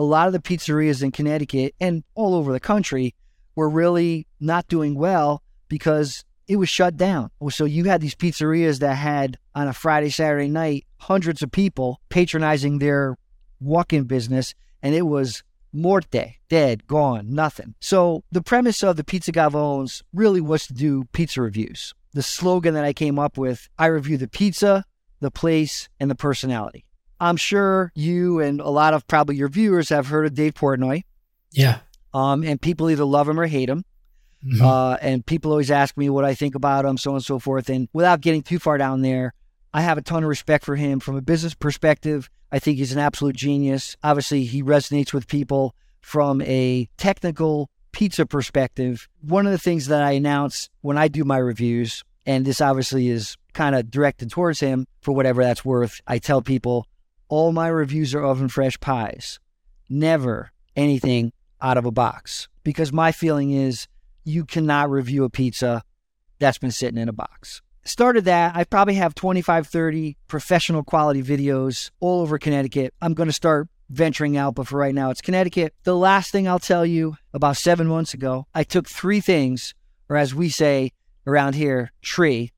a 0.00 0.02
lot 0.02 0.26
of 0.26 0.32
the 0.32 0.40
pizzerias 0.40 1.02
in 1.02 1.12
Connecticut 1.12 1.74
and 1.78 2.02
all 2.14 2.34
over 2.34 2.52
the 2.52 2.60
country 2.60 3.14
were 3.54 3.68
really 3.68 4.26
not 4.40 4.66
doing 4.66 4.94
well 4.94 5.42
because 5.68 6.24
it 6.48 6.56
was 6.56 6.70
shut 6.70 6.96
down. 6.96 7.30
So 7.50 7.66
you 7.66 7.84
had 7.84 8.00
these 8.00 8.14
pizzerias 8.14 8.78
that 8.78 8.94
had 8.94 9.36
on 9.54 9.68
a 9.68 9.74
Friday, 9.74 10.08
Saturday 10.08 10.48
night, 10.48 10.86
hundreds 10.96 11.42
of 11.42 11.52
people 11.52 12.00
patronizing 12.08 12.78
their 12.78 13.18
walk 13.60 13.92
in 13.92 14.04
business, 14.04 14.54
and 14.82 14.94
it 14.94 15.02
was 15.02 15.42
morte, 15.70 16.38
dead, 16.48 16.86
gone, 16.86 17.34
nothing. 17.34 17.74
So 17.80 18.24
the 18.32 18.42
premise 18.42 18.82
of 18.82 18.96
the 18.96 19.04
Pizza 19.04 19.32
Gavones 19.32 20.02
really 20.14 20.40
was 20.40 20.66
to 20.68 20.72
do 20.72 21.04
pizza 21.12 21.42
reviews. 21.42 21.94
The 22.14 22.22
slogan 22.22 22.72
that 22.72 22.86
I 22.86 22.94
came 22.94 23.18
up 23.18 23.36
with 23.36 23.68
I 23.78 23.86
review 23.86 24.16
the 24.16 24.28
pizza, 24.28 24.86
the 25.20 25.30
place, 25.30 25.90
and 26.00 26.10
the 26.10 26.14
personality. 26.14 26.86
I'm 27.20 27.36
sure 27.36 27.92
you 27.94 28.40
and 28.40 28.60
a 28.60 28.68
lot 28.70 28.94
of 28.94 29.06
probably 29.06 29.36
your 29.36 29.48
viewers 29.48 29.90
have 29.90 30.06
heard 30.06 30.26
of 30.26 30.34
Dave 30.34 30.54
Portnoy. 30.54 31.02
Yeah. 31.52 31.80
Um, 32.14 32.42
and 32.42 32.60
people 32.60 32.90
either 32.90 33.04
love 33.04 33.28
him 33.28 33.38
or 33.38 33.46
hate 33.46 33.68
him. 33.68 33.84
Mm-hmm. 34.44 34.64
Uh, 34.64 34.96
and 35.02 35.24
people 35.24 35.50
always 35.50 35.70
ask 35.70 35.96
me 35.96 36.08
what 36.08 36.24
I 36.24 36.34
think 36.34 36.54
about 36.54 36.84
him, 36.84 36.96
so 36.96 37.10
on 37.10 37.16
and 37.16 37.24
so 37.24 37.38
forth. 37.38 37.68
And 37.68 37.88
without 37.92 38.22
getting 38.22 38.42
too 38.42 38.58
far 38.58 38.78
down 38.78 39.02
there, 39.02 39.34
I 39.74 39.82
have 39.82 39.98
a 39.98 40.02
ton 40.02 40.24
of 40.24 40.28
respect 40.28 40.64
for 40.64 40.76
him 40.76 40.98
from 40.98 41.16
a 41.16 41.20
business 41.20 41.54
perspective. 41.54 42.30
I 42.50 42.58
think 42.58 42.78
he's 42.78 42.92
an 42.92 42.98
absolute 42.98 43.36
genius. 43.36 43.96
Obviously, 44.02 44.44
he 44.44 44.62
resonates 44.62 45.12
with 45.12 45.28
people 45.28 45.74
from 46.00 46.40
a 46.42 46.88
technical 46.96 47.68
pizza 47.92 48.24
perspective. 48.24 49.08
One 49.20 49.46
of 49.46 49.52
the 49.52 49.58
things 49.58 49.86
that 49.88 50.02
I 50.02 50.12
announce 50.12 50.70
when 50.80 50.96
I 50.96 51.08
do 51.08 51.24
my 51.24 51.36
reviews, 51.36 52.02
and 52.24 52.44
this 52.44 52.60
obviously 52.60 53.08
is 53.08 53.36
kind 53.52 53.76
of 53.76 53.90
directed 53.90 54.30
towards 54.30 54.60
him 54.60 54.86
for 55.02 55.12
whatever 55.12 55.42
that's 55.42 55.64
worth, 55.64 56.00
I 56.06 56.18
tell 56.18 56.40
people 56.40 56.86
all 57.30 57.52
my 57.52 57.68
reviews 57.68 58.12
are 58.12 58.24
oven 58.24 58.48
fresh 58.48 58.78
pies, 58.80 59.38
never 59.88 60.50
anything 60.76 61.32
out 61.62 61.78
of 61.78 61.86
a 61.86 61.90
box. 61.92 62.48
Because 62.64 62.92
my 62.92 63.12
feeling 63.12 63.52
is 63.52 63.86
you 64.24 64.44
cannot 64.44 64.90
review 64.90 65.24
a 65.24 65.30
pizza 65.30 65.82
that's 66.40 66.58
been 66.58 66.72
sitting 66.72 66.98
in 66.98 67.08
a 67.08 67.12
box. 67.12 67.62
Started 67.84 68.26
that. 68.26 68.54
I 68.56 68.64
probably 68.64 68.94
have 68.94 69.14
25, 69.14 69.66
30 69.66 70.16
professional 70.26 70.82
quality 70.82 71.22
videos 71.22 71.90
all 72.00 72.20
over 72.20 72.36
Connecticut. 72.36 72.92
I'm 73.00 73.14
going 73.14 73.28
to 73.28 73.32
start 73.32 73.68
venturing 73.88 74.36
out, 74.36 74.54
but 74.56 74.66
for 74.66 74.76
right 74.76 74.94
now, 74.94 75.10
it's 75.10 75.22
Connecticut. 75.22 75.72
The 75.84 75.96
last 75.96 76.32
thing 76.32 76.46
I'll 76.46 76.58
tell 76.58 76.84
you 76.84 77.16
about 77.32 77.56
seven 77.56 77.86
months 77.86 78.12
ago, 78.12 78.46
I 78.54 78.64
took 78.64 78.88
three 78.88 79.20
things, 79.20 79.74
or 80.08 80.16
as 80.16 80.34
we 80.34 80.48
say 80.48 80.92
around 81.26 81.54
here, 81.54 81.92
tree, 82.02 82.52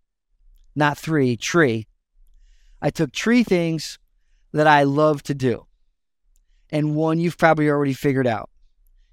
not 0.75 0.99
three, 0.99 1.37
tree. 1.37 1.87
I 2.81 2.91
took 2.91 3.14
three 3.14 3.45
things 3.45 3.99
that 4.53 4.67
I 4.67 4.85
love 4.85 5.23
to 5.25 5.35
do. 5.35 5.67
And 6.71 6.95
one 6.95 7.19
you've 7.19 7.39
probably 7.39 7.69
already 7.69 7.93
figured 7.93 8.27
out 8.27 8.51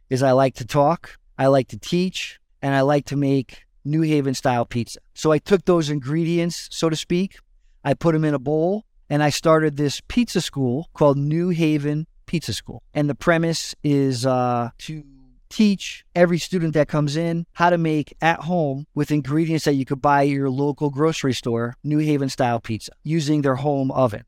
is 0.09 0.23
I 0.23 0.31
like 0.31 0.55
to 0.55 0.65
talk, 0.65 1.17
I 1.37 1.47
like 1.47 1.67
to 1.69 1.77
teach, 1.77 2.39
and 2.61 2.73
I 2.73 2.81
like 2.81 3.05
to 3.05 3.15
make 3.15 3.65
New 3.85 4.01
Haven 4.01 4.33
style 4.33 4.65
pizza. 4.65 4.99
So 5.13 5.31
I 5.31 5.37
took 5.37 5.65
those 5.65 5.89
ingredients, 5.89 6.67
so 6.71 6.89
to 6.89 6.95
speak, 6.95 7.37
I 7.83 7.93
put 7.93 8.13
them 8.13 8.25
in 8.25 8.33
a 8.33 8.39
bowl, 8.39 8.85
and 9.09 9.23
I 9.23 9.29
started 9.29 9.77
this 9.77 10.01
pizza 10.07 10.41
school 10.41 10.89
called 10.93 11.17
New 11.17 11.49
Haven 11.49 12.07
Pizza 12.25 12.53
School. 12.53 12.83
And 12.93 13.09
the 13.09 13.15
premise 13.15 13.75
is 13.83 14.25
uh, 14.25 14.69
to 14.79 15.03
teach 15.49 16.05
every 16.15 16.37
student 16.37 16.75
that 16.75 16.87
comes 16.87 17.15
in 17.15 17.45
how 17.53 17.69
to 17.69 17.77
make 17.77 18.13
at 18.21 18.41
home 18.41 18.85
with 18.93 19.11
ingredients 19.11 19.65
that 19.65 19.73
you 19.73 19.85
could 19.85 20.01
buy 20.01 20.21
at 20.21 20.29
your 20.29 20.49
local 20.49 20.91
grocery 20.91 21.33
store 21.33 21.75
New 21.83 21.97
Haven 21.97 22.29
style 22.29 22.59
pizza 22.59 22.91
using 23.03 23.41
their 23.41 23.55
home 23.55 23.91
oven 23.91 24.23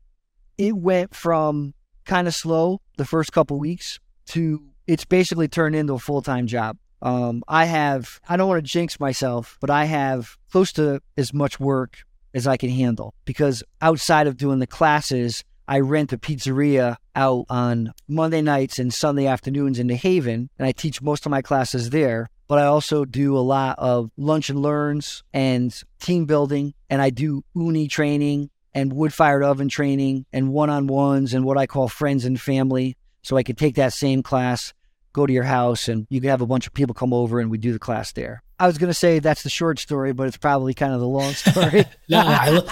it 0.62 0.76
went 0.76 1.12
from 1.12 1.74
kind 2.04 2.28
of 2.28 2.34
slow 2.34 2.80
the 2.96 3.04
first 3.04 3.32
couple 3.32 3.58
weeks 3.58 3.98
to 4.26 4.62
it's 4.86 5.04
basically 5.04 5.48
turned 5.48 5.74
into 5.74 5.94
a 5.94 5.98
full 5.98 6.22
time 6.22 6.46
job. 6.46 6.76
Um, 7.00 7.42
I 7.48 7.64
have, 7.64 8.20
I 8.28 8.36
don't 8.36 8.48
want 8.48 8.64
to 8.64 8.70
jinx 8.70 9.00
myself, 9.00 9.58
but 9.60 9.70
I 9.70 9.86
have 9.86 10.36
close 10.52 10.72
to 10.74 11.00
as 11.16 11.34
much 11.34 11.58
work 11.58 11.98
as 12.32 12.46
I 12.46 12.56
can 12.56 12.70
handle 12.70 13.12
because 13.24 13.64
outside 13.80 14.28
of 14.28 14.36
doing 14.36 14.60
the 14.60 14.68
classes, 14.68 15.42
I 15.66 15.80
rent 15.80 16.12
a 16.12 16.18
pizzeria 16.18 16.96
out 17.16 17.46
on 17.48 17.92
Monday 18.06 18.40
nights 18.40 18.78
and 18.78 18.94
Sunday 18.94 19.26
afternoons 19.26 19.80
in 19.80 19.88
the 19.88 19.96
Haven, 19.96 20.48
and 20.58 20.66
I 20.66 20.70
teach 20.70 21.02
most 21.02 21.26
of 21.26 21.30
my 21.30 21.42
classes 21.42 21.90
there. 21.90 22.28
But 22.46 22.58
I 22.58 22.66
also 22.66 23.04
do 23.04 23.36
a 23.36 23.40
lot 23.40 23.78
of 23.78 24.10
lunch 24.16 24.50
and 24.50 24.60
learns 24.60 25.24
and 25.32 25.74
team 26.00 26.26
building, 26.26 26.74
and 26.88 27.02
I 27.02 27.10
do 27.10 27.42
Ooni 27.56 27.90
training 27.90 28.50
and 28.74 28.92
wood 28.92 29.12
fired 29.12 29.42
oven 29.42 29.68
training 29.68 30.26
and 30.32 30.52
one 30.52 30.70
on 30.70 30.86
ones 30.86 31.34
and 31.34 31.44
what 31.44 31.58
I 31.58 31.66
call 31.66 31.88
friends 31.88 32.24
and 32.24 32.40
family. 32.40 32.96
So 33.22 33.36
I 33.36 33.42
could 33.42 33.58
take 33.58 33.76
that 33.76 33.92
same 33.92 34.22
class, 34.22 34.72
go 35.12 35.26
to 35.26 35.32
your 35.32 35.44
house, 35.44 35.88
and 35.88 36.06
you 36.10 36.20
could 36.20 36.30
have 36.30 36.40
a 36.40 36.46
bunch 36.46 36.66
of 36.66 36.74
people 36.74 36.94
come 36.94 37.12
over 37.12 37.40
and 37.40 37.50
we 37.50 37.58
do 37.58 37.72
the 37.72 37.78
class 37.78 38.12
there. 38.12 38.42
I 38.58 38.66
was 38.66 38.78
going 38.78 38.88
to 38.88 38.94
say 38.94 39.18
that's 39.18 39.42
the 39.42 39.50
short 39.50 39.78
story, 39.78 40.12
but 40.12 40.26
it's 40.26 40.36
probably 40.36 40.74
kind 40.74 40.92
of 40.92 41.00
the 41.00 41.06
long 41.06 41.32
story. 41.32 41.84
no, 42.08 42.22
I, 42.24 42.50
lo- 42.50 42.68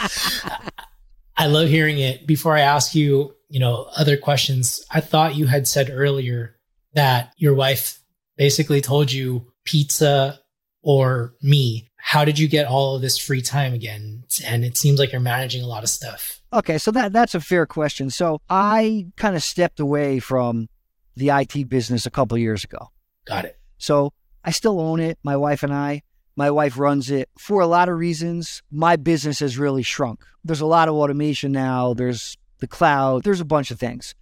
I 1.37 1.47
love 1.47 1.69
hearing 1.69 1.99
it. 1.99 2.27
Before 2.27 2.57
I 2.57 2.61
ask 2.61 2.95
you, 2.95 3.35
you 3.49 3.61
know, 3.61 3.89
other 3.97 4.17
questions, 4.17 4.85
I 4.91 5.01
thought 5.01 5.37
you 5.37 5.47
had 5.47 5.67
said 5.67 5.91
earlier 5.93 6.57
that 6.95 7.33
your 7.37 7.55
wife 7.55 7.99
basically 8.37 8.81
told 8.81 9.13
you 9.13 9.53
pizza 9.65 10.41
or 10.83 11.35
me. 11.43 11.89
How 11.97 12.25
did 12.25 12.39
you 12.39 12.49
get 12.49 12.67
all 12.67 12.97
of 12.97 13.03
this 13.03 13.19
free 13.19 13.43
time 13.43 13.75
again? 13.75 14.25
And 14.45 14.65
it 14.65 14.77
seems 14.77 14.99
like 14.99 15.13
you're 15.13 15.21
managing 15.21 15.63
a 15.63 15.67
lot 15.67 15.83
of 15.83 15.91
stuff. 15.91 16.41
Okay, 16.53 16.79
so 16.79 16.91
that 16.93 17.13
that's 17.13 17.35
a 17.35 17.41
fair 17.41 17.67
question. 17.67 18.11
So 18.11 18.41
I 18.49 19.07
kind 19.17 19.37
of 19.37 19.43
stepped 19.43 19.81
away 19.81 20.19
from 20.19 20.69
the 21.17 21.31
IT 21.31 21.69
business 21.69 22.07
a 22.07 22.11
couple 22.11 22.39
years 22.39 22.65
ago. 22.65 22.91
Got 23.27 23.45
it. 23.45 23.59
So 23.79 24.13
I 24.45 24.51
still 24.51 24.81
own 24.81 25.01
it, 25.01 25.19
my 25.23 25.37
wife 25.37 25.63
and 25.63 25.73
I. 25.73 26.03
My 26.37 26.51
wife 26.51 26.79
runs 26.79 27.11
it 27.11 27.29
for 27.39 27.61
a 27.61 27.67
lot 27.67 27.89
of 27.89 27.99
reasons. 27.99 28.63
My 28.71 28.97
business 28.97 29.41
has 29.41 29.59
really 29.59 29.83
shrunk. 29.83 30.25
There's 30.43 30.63
a 30.63 30.67
lot 30.67 30.89
of 30.89 30.95
automation 30.95 31.53
now. 31.53 31.93
There's 31.93 32.39
the 32.61 32.67
cloud. 32.67 33.25
There's 33.25 33.41
a 33.41 33.45
bunch 33.45 33.71
of 33.71 33.79
things. 33.79 34.15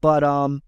But 0.00 0.24
um 0.24 0.62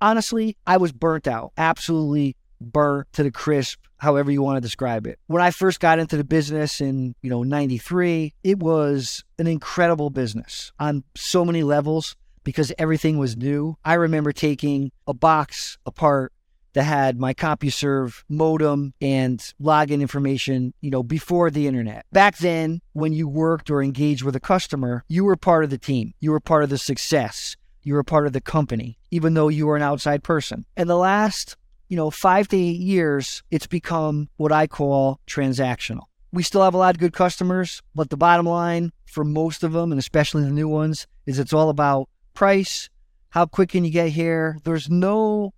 honestly, 0.00 0.56
I 0.66 0.78
was 0.78 0.92
burnt 0.92 1.26
out. 1.26 1.52
Absolutely 1.58 2.36
burnt 2.60 3.12
to 3.12 3.22
the 3.22 3.30
crisp, 3.30 3.78
however 3.98 4.30
you 4.30 4.42
want 4.42 4.56
to 4.56 4.60
describe 4.60 5.06
it. 5.06 5.18
When 5.26 5.42
I 5.42 5.50
first 5.50 5.80
got 5.80 5.98
into 5.98 6.16
the 6.16 6.24
business 6.24 6.80
in, 6.80 7.14
you 7.22 7.30
know, 7.30 7.42
93, 7.42 8.34
it 8.44 8.58
was 8.58 9.24
an 9.38 9.46
incredible 9.46 10.10
business 10.10 10.72
on 10.78 11.04
so 11.14 11.44
many 11.44 11.62
levels 11.62 12.16
because 12.44 12.72
everything 12.78 13.18
was 13.18 13.36
new. 13.36 13.76
I 13.84 13.94
remember 13.94 14.32
taking 14.32 14.92
a 15.06 15.14
box 15.14 15.78
apart 15.84 16.32
that 16.76 16.84
had 16.84 17.18
my 17.18 17.32
CompuServe 17.32 18.22
modem 18.28 18.92
and 19.00 19.40
login 19.60 20.02
information, 20.02 20.74
you 20.82 20.90
know, 20.90 21.02
before 21.02 21.50
the 21.50 21.66
internet. 21.66 22.04
Back 22.12 22.36
then, 22.36 22.82
when 22.92 23.14
you 23.14 23.26
worked 23.26 23.70
or 23.70 23.82
engaged 23.82 24.22
with 24.22 24.36
a 24.36 24.40
customer, 24.40 25.02
you 25.08 25.24
were 25.24 25.36
part 25.36 25.64
of 25.64 25.70
the 25.70 25.78
team. 25.78 26.12
You 26.20 26.32
were 26.32 26.40
part 26.40 26.64
of 26.64 26.68
the 26.68 26.76
success. 26.76 27.56
You 27.82 27.94
were 27.94 28.04
part 28.04 28.26
of 28.26 28.34
the 28.34 28.42
company, 28.42 28.98
even 29.10 29.32
though 29.32 29.48
you 29.48 29.66
were 29.66 29.76
an 29.76 29.82
outside 29.82 30.22
person. 30.22 30.66
And 30.76 30.90
the 30.90 30.96
last 30.96 31.56
you 31.88 31.96
know, 31.96 32.10
five 32.10 32.48
to 32.48 32.56
eight 32.56 32.80
years, 32.80 33.42
it's 33.50 33.66
become 33.66 34.28
what 34.36 34.52
I 34.52 34.66
call 34.66 35.20
transactional. 35.26 36.04
We 36.32 36.42
still 36.42 36.62
have 36.62 36.74
a 36.74 36.78
lot 36.78 36.94
of 36.94 37.00
good 37.00 37.12
customers, 37.12 37.82
but 37.94 38.10
the 38.10 38.16
bottom 38.16 38.46
line 38.46 38.92
for 39.06 39.24
most 39.24 39.62
of 39.62 39.72
them, 39.72 39.92
and 39.92 39.98
especially 39.98 40.42
the 40.42 40.50
new 40.50 40.68
ones, 40.68 41.06
is 41.24 41.38
it's 41.38 41.52
all 41.52 41.70
about 41.70 42.08
price. 42.34 42.90
How 43.30 43.46
quick 43.46 43.70
can 43.70 43.84
you 43.84 43.90
get 43.90 44.10
here? 44.10 44.58
There's 44.64 44.90
no 44.90 45.54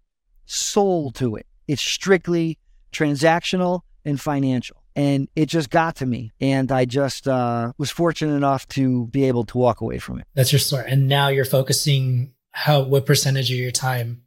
soul 0.47 1.11
to 1.13 1.37
it. 1.37 1.47
It's 1.67 1.83
strictly 1.83 2.59
transactional 2.93 3.83
and 4.05 4.21
financial. 4.21 4.83
And 4.97 5.29
it 5.37 5.47
just 5.47 5.71
got 5.71 5.97
to 5.97 6.07
me. 6.07 6.33
And 6.41 6.73
I 6.73 6.85
just 6.85 7.29
uh, 7.29 7.73
was 7.79 7.91
fortunate 7.91 8.35
enough 8.35 8.67
to 8.69 9.07
be 9.09 9.25
able 9.25 9.45
to 9.45 9.59
walk 9.59 9.81
away 9.81 9.99
from 9.99 10.19
it. 10.19 10.27
That's 10.35 10.53
your 10.53 10.59
story. 10.59 10.87
And 10.89 11.07
now 11.07 11.29
you're 11.29 11.45
focusing 11.45 12.33
how 12.51 12.83
what 12.83 13.07
percentage 13.07 13.51
of 13.53 13.59
your 13.59 13.71
time 13.71 14.23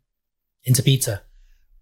into 0.63 0.81
pizza? 0.81 1.23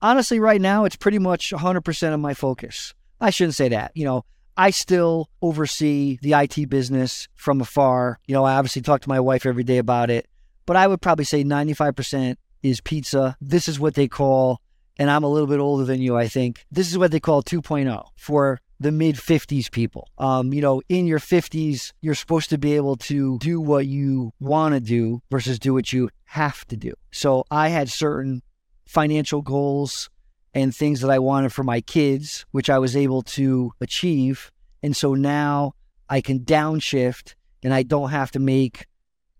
Honestly, 0.02 0.40
right 0.40 0.62
now, 0.62 0.86
it's 0.86 0.96
pretty 0.96 1.20
much 1.20 1.52
100% 1.52 2.14
of 2.14 2.20
my 2.20 2.34
focus. 2.34 2.94
I 3.22 3.30
shouldn't 3.30 3.56
say 3.56 3.70
that. 3.70 3.92
You 3.96 4.06
know, 4.06 4.26
I 4.58 4.72
still 4.72 5.30
oversee 5.42 6.20
the 6.22 6.34
IT 6.34 6.70
business 6.70 7.28
from 7.36 7.62
afar. 7.62 8.20
You 8.26 8.34
know, 8.34 8.44
I 8.44 8.56
obviously 8.56 8.82
talk 8.82 9.02
to 9.02 9.10
my 9.10 9.20
wife 9.20 9.46
every 9.46 9.64
day 9.64 9.78
about 9.78 10.10
it, 10.10 10.28
but 10.66 10.76
I 10.76 10.88
would 10.88 11.02
probably 11.02 11.26
say 11.26 11.44
95% 11.44 12.36
is 12.64 12.82
pizza. 12.82 13.38
This 13.40 13.68
is 13.68 13.80
what 13.80 13.96
they 13.96 14.08
call, 14.08 14.62
and 14.98 15.10
I'm 15.10 15.24
a 15.24 15.30
little 15.30 15.48
bit 15.48 15.60
older 15.60 15.86
than 15.86 16.02
you, 16.02 16.18
I 16.18 16.28
think. 16.28 16.66
This 16.72 16.92
is 16.92 16.98
what 16.98 17.12
they 17.12 17.20
call 17.20 17.42
2.0 17.42 18.06
for 18.18 18.60
the 18.80 18.92
mid 18.92 19.16
50s 19.16 19.72
people. 19.72 20.08
Um, 20.18 20.54
you 20.54 20.62
know, 20.62 20.82
in 20.90 21.06
your 21.06 21.20
50s, 21.20 21.94
you're 22.02 22.16
supposed 22.16 22.50
to 22.50 22.58
be 22.58 22.76
able 22.76 22.96
to 22.98 23.38
do 23.40 23.60
what 23.60 23.86
you 23.88 24.34
want 24.40 24.74
to 24.76 24.80
do 24.80 25.22
versus 25.32 25.60
do 25.60 25.74
what 25.74 25.92
you 25.92 26.10
have 26.26 26.66
to 26.68 26.78
do. 26.78 26.94
So 27.12 27.46
I 27.50 27.70
had 27.70 27.90
certain 27.90 28.42
financial 28.90 29.44
goals 29.44 30.10
and 30.52 30.76
things 30.76 31.02
that 31.02 31.12
I 31.12 31.20
wanted 31.20 31.54
for 31.54 31.64
my 31.64 31.80
kids, 31.80 32.48
which 32.50 32.72
I 32.72 32.80
was 32.80 32.98
able 32.98 33.22
to 33.22 33.72
achieve. 33.80 34.52
And 34.82 34.98
so 34.98 35.14
now 35.14 35.76
I 36.10 36.22
can 36.22 36.40
downshift 36.40 37.36
and 37.62 37.72
I 37.72 37.84
don't 37.84 38.10
have 38.10 38.32
to 38.32 38.40
make 38.40 38.88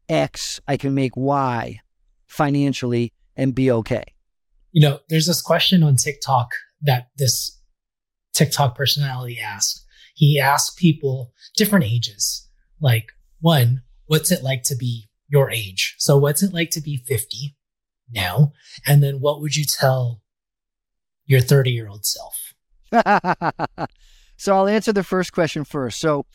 X, 0.08 0.62
I 0.68 0.78
can 0.78 0.94
make 0.94 1.18
Y 1.18 1.80
financially 2.28 3.12
and 3.36 3.56
be 3.56 3.72
okay. 3.72 4.04
You 4.72 4.88
know, 4.88 5.00
there's 5.10 5.26
this 5.26 5.42
question 5.42 5.82
on 5.82 5.96
TikTok 5.96 6.52
that 6.84 7.08
this 7.18 7.60
TikTok 8.34 8.76
personality 8.76 9.40
asked. 9.40 9.84
He 10.14 10.40
asked 10.40 10.78
people 10.78 11.34
different 11.56 11.86
ages, 11.86 12.48
like 12.80 13.14
one, 13.40 13.82
what's 14.06 14.32
it 14.32 14.44
like 14.44 14.62
to 14.64 14.76
be 14.76 15.10
your 15.28 15.50
age? 15.50 15.96
So, 15.98 16.20
what's 16.20 16.44
it 16.44 16.54
like 16.54 16.70
to 16.72 16.82
be 16.82 16.98
50? 16.98 17.56
Now? 18.14 18.54
And 18.88 19.04
then 19.04 19.20
what 19.20 19.42
would 19.42 19.56
you 19.56 19.66
tell 19.66 20.22
your 21.26 21.42
30 21.42 21.72
year 21.72 21.88
old 21.88 22.06
self? 22.06 22.54
so 24.38 24.56
I'll 24.56 24.68
answer 24.68 24.94
the 24.94 25.04
first 25.04 25.34
question 25.34 25.64
first. 25.64 26.00
So 26.00 26.26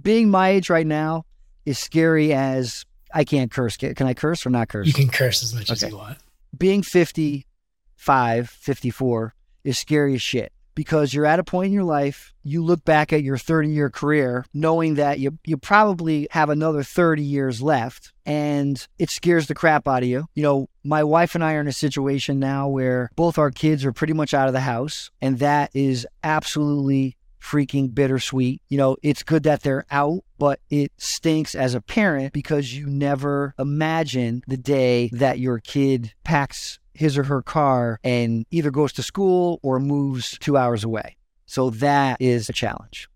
being 0.00 0.30
my 0.30 0.50
age 0.50 0.70
right 0.70 0.86
now 0.86 1.24
is 1.66 1.78
scary 1.78 2.32
as 2.32 2.86
I 3.12 3.24
can't 3.24 3.50
curse. 3.50 3.76
Can 3.76 4.06
I 4.06 4.14
curse 4.14 4.46
or 4.46 4.50
not 4.50 4.68
curse? 4.68 4.86
You 4.86 4.92
can 4.92 5.08
curse 5.08 5.42
as 5.42 5.54
much 5.54 5.70
okay. 5.70 5.86
as 5.86 5.92
you 5.92 5.98
want. 5.98 6.18
Being 6.56 6.82
55, 6.82 8.48
54 8.48 9.34
is 9.64 9.78
scary 9.78 10.14
as 10.14 10.22
shit 10.22 10.52
because 10.74 11.12
you're 11.12 11.26
at 11.26 11.38
a 11.38 11.44
point 11.44 11.66
in 11.66 11.72
your 11.72 11.84
life, 11.84 12.32
you 12.42 12.62
look 12.62 12.84
back 12.84 13.12
at 13.12 13.22
your 13.22 13.38
30 13.38 13.68
year 13.68 13.90
career 13.90 14.44
knowing 14.52 14.94
that 14.94 15.18
you, 15.18 15.38
you 15.44 15.56
probably 15.56 16.28
have 16.30 16.50
another 16.50 16.82
30 16.82 17.22
years 17.22 17.62
left 17.62 18.12
and 18.24 18.86
it 18.98 19.10
scares 19.10 19.46
the 19.46 19.54
crap 19.54 19.86
out 19.86 20.02
of 20.02 20.08
you. 20.08 20.26
You 20.34 20.42
know, 20.42 20.68
my 20.84 21.04
wife 21.04 21.34
and 21.34 21.44
I 21.44 21.54
are 21.54 21.60
in 21.60 21.68
a 21.68 21.72
situation 21.72 22.38
now 22.38 22.68
where 22.68 23.10
both 23.16 23.38
our 23.38 23.50
kids 23.50 23.84
are 23.84 23.92
pretty 23.92 24.12
much 24.12 24.34
out 24.34 24.48
of 24.48 24.52
the 24.52 24.60
house, 24.60 25.10
and 25.20 25.38
that 25.38 25.70
is 25.74 26.06
absolutely 26.22 27.16
freaking 27.42 27.92
bittersweet. 27.92 28.62
You 28.68 28.78
know, 28.78 28.96
it's 29.02 29.22
good 29.22 29.42
that 29.42 29.62
they're 29.62 29.84
out, 29.90 30.24
but 30.38 30.60
it 30.70 30.92
stinks 30.96 31.54
as 31.54 31.74
a 31.74 31.80
parent 31.80 32.32
because 32.32 32.74
you 32.74 32.86
never 32.86 33.54
imagine 33.58 34.42
the 34.46 34.56
day 34.56 35.10
that 35.12 35.38
your 35.38 35.58
kid 35.58 36.14
packs 36.24 36.78
his 36.94 37.16
or 37.16 37.24
her 37.24 37.42
car 37.42 37.98
and 38.04 38.46
either 38.50 38.70
goes 38.70 38.92
to 38.94 39.02
school 39.02 39.60
or 39.62 39.80
moves 39.80 40.38
two 40.38 40.56
hours 40.56 40.84
away. 40.84 41.16
So 41.46 41.70
that 41.70 42.20
is 42.20 42.48
a 42.48 42.52
challenge 42.52 43.08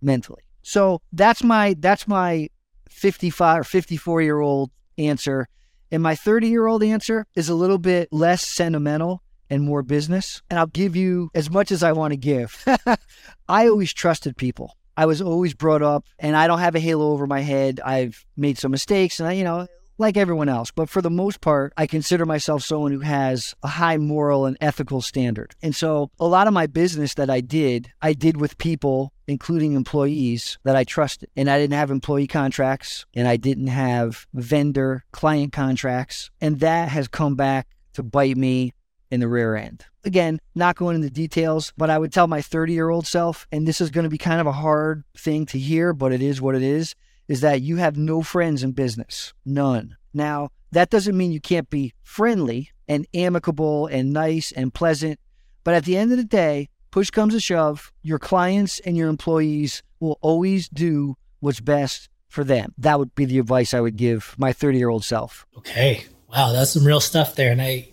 mentally. 0.00 0.42
So 0.62 1.00
that's 1.12 1.42
my 1.42 1.74
that's 1.78 2.06
my 2.06 2.48
55 2.88 3.60
or 3.60 3.64
54 3.64 4.22
year 4.22 4.40
old 4.40 4.70
answer. 4.98 5.48
And 5.90 6.02
my 6.02 6.14
30 6.14 6.48
year 6.48 6.66
old 6.66 6.82
answer 6.82 7.26
is 7.34 7.48
a 7.48 7.54
little 7.54 7.78
bit 7.78 8.08
less 8.12 8.46
sentimental 8.46 9.22
and 9.50 9.62
more 9.62 9.82
business. 9.82 10.42
And 10.48 10.58
I'll 10.58 10.66
give 10.66 10.96
you 10.96 11.30
as 11.34 11.50
much 11.50 11.70
as 11.70 11.82
I 11.82 11.92
want 11.92 12.12
to 12.12 12.16
give. 12.16 12.64
I 13.48 13.68
always 13.68 13.92
trusted 13.92 14.36
people. 14.36 14.76
I 14.96 15.06
was 15.06 15.22
always 15.22 15.54
brought 15.54 15.82
up, 15.82 16.04
and 16.18 16.36
I 16.36 16.46
don't 16.46 16.58
have 16.58 16.74
a 16.74 16.80
halo 16.80 17.12
over 17.12 17.26
my 17.26 17.40
head. 17.40 17.80
I've 17.82 18.26
made 18.36 18.58
some 18.58 18.70
mistakes, 18.70 19.20
and 19.20 19.28
I, 19.28 19.32
you 19.32 19.44
know, 19.44 19.66
like 20.02 20.18
everyone 20.18 20.50
else. 20.50 20.70
But 20.70 20.90
for 20.90 21.00
the 21.00 21.08
most 21.08 21.40
part, 21.40 21.72
I 21.76 21.86
consider 21.86 22.26
myself 22.26 22.62
someone 22.62 22.92
who 22.92 23.00
has 23.00 23.54
a 23.62 23.68
high 23.68 23.96
moral 23.96 24.44
and 24.44 24.58
ethical 24.60 25.00
standard. 25.00 25.54
And 25.62 25.74
so 25.74 26.10
a 26.20 26.26
lot 26.26 26.46
of 26.46 26.52
my 26.52 26.66
business 26.66 27.14
that 27.14 27.30
I 27.30 27.40
did, 27.40 27.90
I 28.02 28.12
did 28.12 28.36
with 28.36 28.58
people, 28.58 29.14
including 29.26 29.72
employees 29.72 30.58
that 30.64 30.76
I 30.76 30.84
trusted. 30.84 31.30
And 31.34 31.48
I 31.48 31.58
didn't 31.58 31.76
have 31.76 31.90
employee 31.90 32.26
contracts 32.26 33.06
and 33.14 33.26
I 33.26 33.36
didn't 33.36 33.68
have 33.68 34.26
vendor 34.34 35.04
client 35.12 35.52
contracts. 35.52 36.30
And 36.40 36.60
that 36.60 36.90
has 36.90 37.08
come 37.08 37.34
back 37.34 37.68
to 37.94 38.02
bite 38.02 38.36
me 38.36 38.74
in 39.10 39.20
the 39.20 39.28
rear 39.28 39.54
end. 39.54 39.84
Again, 40.04 40.40
not 40.54 40.74
going 40.74 40.96
into 40.96 41.10
details, 41.10 41.72
but 41.76 41.90
I 41.90 41.98
would 41.98 42.12
tell 42.12 42.26
my 42.26 42.42
30 42.42 42.72
year 42.72 42.88
old 42.88 43.06
self, 43.06 43.46
and 43.52 43.68
this 43.68 43.80
is 43.80 43.90
going 43.90 44.04
to 44.04 44.10
be 44.10 44.18
kind 44.18 44.40
of 44.40 44.46
a 44.46 44.52
hard 44.52 45.04
thing 45.16 45.46
to 45.46 45.58
hear, 45.58 45.92
but 45.92 46.12
it 46.12 46.22
is 46.22 46.40
what 46.40 46.54
it 46.54 46.62
is 46.62 46.94
is 47.28 47.40
that 47.40 47.62
you 47.62 47.76
have 47.76 47.96
no 47.96 48.22
friends 48.22 48.62
in 48.62 48.72
business, 48.72 49.32
none. 49.44 49.96
Now, 50.12 50.50
that 50.72 50.90
doesn't 50.90 51.16
mean 51.16 51.32
you 51.32 51.40
can't 51.40 51.70
be 51.70 51.92
friendly 52.02 52.70
and 52.88 53.06
amicable 53.14 53.86
and 53.86 54.12
nice 54.12 54.52
and 54.52 54.72
pleasant, 54.72 55.18
But 55.64 55.74
at 55.74 55.84
the 55.84 55.96
end 55.96 56.10
of 56.10 56.18
the 56.18 56.24
day, 56.24 56.68
push 56.90 57.10
comes 57.10 57.34
to 57.34 57.40
shove, 57.40 57.92
your 58.02 58.18
clients 58.18 58.80
and 58.80 58.96
your 58.96 59.08
employees 59.08 59.82
will 60.00 60.18
always 60.20 60.68
do 60.68 61.16
what's 61.38 61.60
best 61.60 62.08
for 62.28 62.42
them. 62.42 62.74
That 62.78 62.98
would 62.98 63.14
be 63.14 63.26
the 63.26 63.38
advice 63.38 63.72
I 63.72 63.80
would 63.80 63.96
give 63.96 64.34
my 64.38 64.52
30 64.52 64.78
year 64.78 64.88
old 64.88 65.04
self. 65.04 65.46
Okay. 65.58 66.04
Wow. 66.28 66.52
That's 66.52 66.72
some 66.72 66.86
real 66.86 67.00
stuff 67.00 67.36
there. 67.36 67.52
And 67.52 67.62
I, 67.62 67.88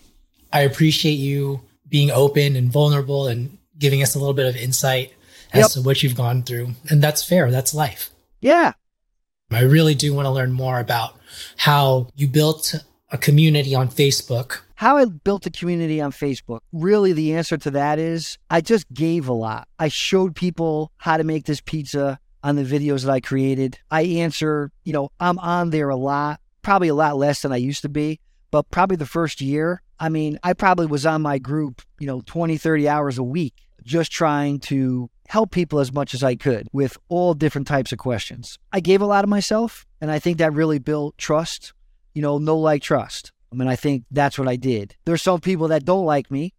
I 0.52 0.62
appreciate 0.62 1.14
you 1.14 1.62
being 1.88 2.10
open 2.10 2.56
and 2.56 2.72
vulnerable 2.72 3.28
and 3.28 3.58
giving 3.78 4.02
us 4.02 4.16
a 4.16 4.20
little 4.20 4.34
bit 4.34 4.48
of 4.48 4.56
insight 4.56 5.14
as 5.54 5.62
yep. 5.62 5.72
to 5.72 5.82
what 5.82 6.02
you've 6.02 6.16
gone 6.16 6.44
through. 6.44 6.72
And 6.90 7.04
that's 7.04 7.24
fair. 7.24 7.52
That's 7.52 7.74
life. 7.74 8.10
Yeah. 8.42 8.74
I 9.52 9.62
really 9.62 9.96
do 9.96 10.14
want 10.14 10.26
to 10.26 10.32
learn 10.32 10.52
more 10.52 10.80
about 10.80 11.16
how 11.58 12.08
you 12.16 12.28
built 12.28 12.76
a 13.12 13.18
community 13.18 13.74
on 13.74 13.90
Facebook. 13.90 14.60
How 14.76 14.98
I 14.98 15.06
built 15.06 15.46
a 15.46 15.50
community 15.50 16.00
on 16.00 16.12
Facebook. 16.12 16.60
Really, 16.72 17.14
the 17.14 17.34
answer 17.34 17.58
to 17.58 17.72
that 17.72 18.00
is 18.00 18.38
I 18.50 18.62
just 18.62 18.92
gave 18.94 19.28
a 19.28 19.34
lot. 19.34 19.68
I 19.80 19.88
showed 19.88 20.36
people 20.36 20.92
how 20.98 21.18
to 21.18 21.24
make 21.24 21.46
this 21.46 21.62
pizza 21.62 22.20
on 22.44 22.56
the 22.56 22.64
videos 22.64 23.04
that 23.04 23.12
I 23.12 23.20
created. 23.20 23.80
I 23.92 24.04
answer, 24.04 24.72
you 24.84 24.94
know, 24.94 25.10
I'm 25.20 25.40
on 25.40 25.72
there 25.72 25.90
a 25.90 25.96
lot, 25.96 26.40
probably 26.62 26.88
a 26.88 26.96
lot 26.96 27.18
less 27.18 27.42
than 27.42 27.52
I 27.52 27.58
used 27.58 27.82
to 27.82 27.90
be, 27.90 28.20
but 28.52 28.70
probably 28.72 28.96
the 28.96 29.06
first 29.06 29.42
year, 29.42 29.82
I 30.00 30.10
mean, 30.10 30.40
I 30.44 30.54
probably 30.54 30.86
was 30.86 31.06
on 31.06 31.22
my 31.22 31.40
group, 31.40 31.82
you 32.00 32.08
know, 32.08 32.22
20, 32.26 32.58
30 32.58 32.88
hours 32.88 33.18
a 33.18 33.24
week 33.24 33.56
just 33.84 34.12
trying 34.12 34.60
to 34.60 35.10
help 35.30 35.52
people 35.52 35.80
as 35.80 35.94
much 35.94 36.14
as 36.14 36.24
I 36.24 36.36
could 36.36 36.68
with 36.74 36.98
all 37.08 37.34
different 37.34 37.68
types 37.68 37.92
of 37.92 38.00
questions. 38.00 38.58
I 38.74 38.80
gave 38.80 39.02
a 39.02 39.06
lot 39.06 39.24
of 39.24 39.30
myself, 39.30 39.86
and 40.02 40.12
I 40.12 40.20
think 40.20 40.40
that 40.40 40.54
really 40.54 40.80
built 40.80 41.18
trust, 41.18 41.74
you 42.14 42.22
know, 42.22 42.40
no 42.40 42.58
like 42.58 42.82
trust. 42.82 43.32
I 43.52 43.56
mean, 43.56 43.68
I 43.68 43.76
think 43.76 44.04
that's 44.12 44.38
what 44.38 44.48
I 44.48 44.56
did. 44.56 44.96
There's 45.06 45.22
some 45.22 45.40
people 45.40 45.70
that 45.70 45.86
don't 45.86 46.06
like 46.06 46.30
me, 46.32 46.54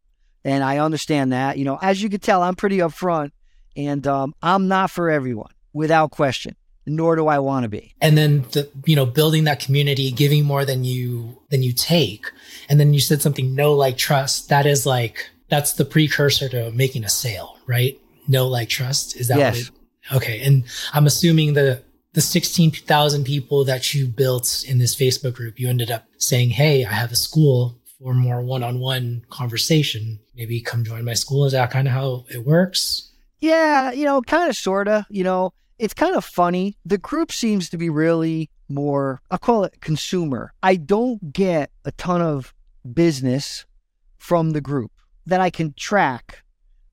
and 0.45 0.62
I 0.65 0.79
understand 0.79 1.33
that. 1.33 1.59
You 1.59 1.65
know, 1.65 1.79
as 1.83 2.03
you 2.03 2.09
can 2.09 2.21
tell, 2.21 2.43
I'm 2.43 2.55
pretty 2.57 2.79
upfront, 2.79 3.33
and 3.77 4.07
um, 4.07 4.35
I'm 4.43 4.69
not 4.69 4.91
for 4.91 5.11
everyone 5.11 5.53
without 5.73 6.11
question 6.12 6.57
nor 6.87 7.15
do 7.15 7.29
I 7.29 7.39
want 7.39 7.65
to 7.65 7.69
be. 7.69 7.95
And 8.00 8.17
then 8.17 8.43
the 8.53 8.69
you 8.85 8.97
know 8.97 9.07
building 9.07 9.45
that 9.45 9.61
community, 9.61 10.11
giving 10.11 10.45
more 10.45 10.65
than 10.65 10.83
you 10.83 11.41
than 11.50 11.62
you 11.62 11.73
take, 11.73 12.27
and 12.69 12.81
then 12.81 12.95
you 12.95 13.00
said 13.00 13.23
something 13.23 13.55
no 13.55 13.75
like 13.75 13.97
trust. 13.97 14.49
That 14.49 14.67
is 14.67 14.87
like 14.87 15.31
that's 15.49 15.75
the 15.75 15.85
precursor 15.85 16.49
to 16.49 16.73
making 16.73 17.05
a 17.05 17.09
sale, 17.09 17.59
right? 17.67 18.00
No 18.29 18.47
like 18.47 18.69
trust 18.69 19.17
is 19.17 19.29
that 19.29 19.39
yes. 19.39 19.61
It, 19.61 19.71
okay? 20.15 20.41
And 20.41 20.65
I'm 20.93 21.07
assuming 21.07 21.55
the 21.55 21.83
the 22.12 22.21
16,000 22.21 23.25
people 23.25 23.65
that 23.65 23.95
you 23.95 24.09
built 24.09 24.65
in 24.67 24.79
this 24.79 24.97
Facebook 24.97 25.35
group, 25.35 25.61
you 25.61 25.69
ended 25.69 25.91
up 25.93 26.07
saying, 26.19 26.50
"Hey, 26.50 26.85
I 26.85 26.93
have 26.93 27.12
a 27.12 27.17
school 27.17 27.79
for 27.99 28.15
more 28.15 28.41
one-on-one 28.41 29.27
conversation. 29.31 30.19
Maybe 30.35 30.61
come 30.61 30.85
join 30.85 31.05
my 31.05 31.15
school." 31.15 31.45
Is 31.45 31.53
that 31.53 31.71
kind 31.71 31.87
of 31.87 31.95
how 31.95 32.25
it 32.29 32.45
works? 32.45 33.12
Yeah, 33.41 33.93
you 33.93 34.05
know, 34.05 34.21
kind 34.23 34.50
of, 34.50 34.57
sorta. 34.57 35.07
You 35.09 35.25
know, 35.25 35.53
it's 35.79 35.95
kind 35.95 36.17
of 36.17 36.25
funny. 36.25 36.77
The 36.85 36.99
group 36.99 37.33
seems 37.33 37.71
to 37.71 37.79
be 37.79 37.89
really 37.89 38.50
more, 38.69 39.21
I'll 39.31 39.39
call 39.39 39.65
it 39.65 39.81
consumer. 39.81 40.53
I 40.62 40.77
don't 40.77 41.33
get 41.33 41.71
a 41.85 41.93
ton 41.93 42.21
of 42.23 42.55
business 42.93 43.67
from 44.19 44.50
the 44.50 44.61
group 44.61 44.93
that 45.27 45.41
I 45.41 45.50
can 45.50 45.75
track. 45.75 46.43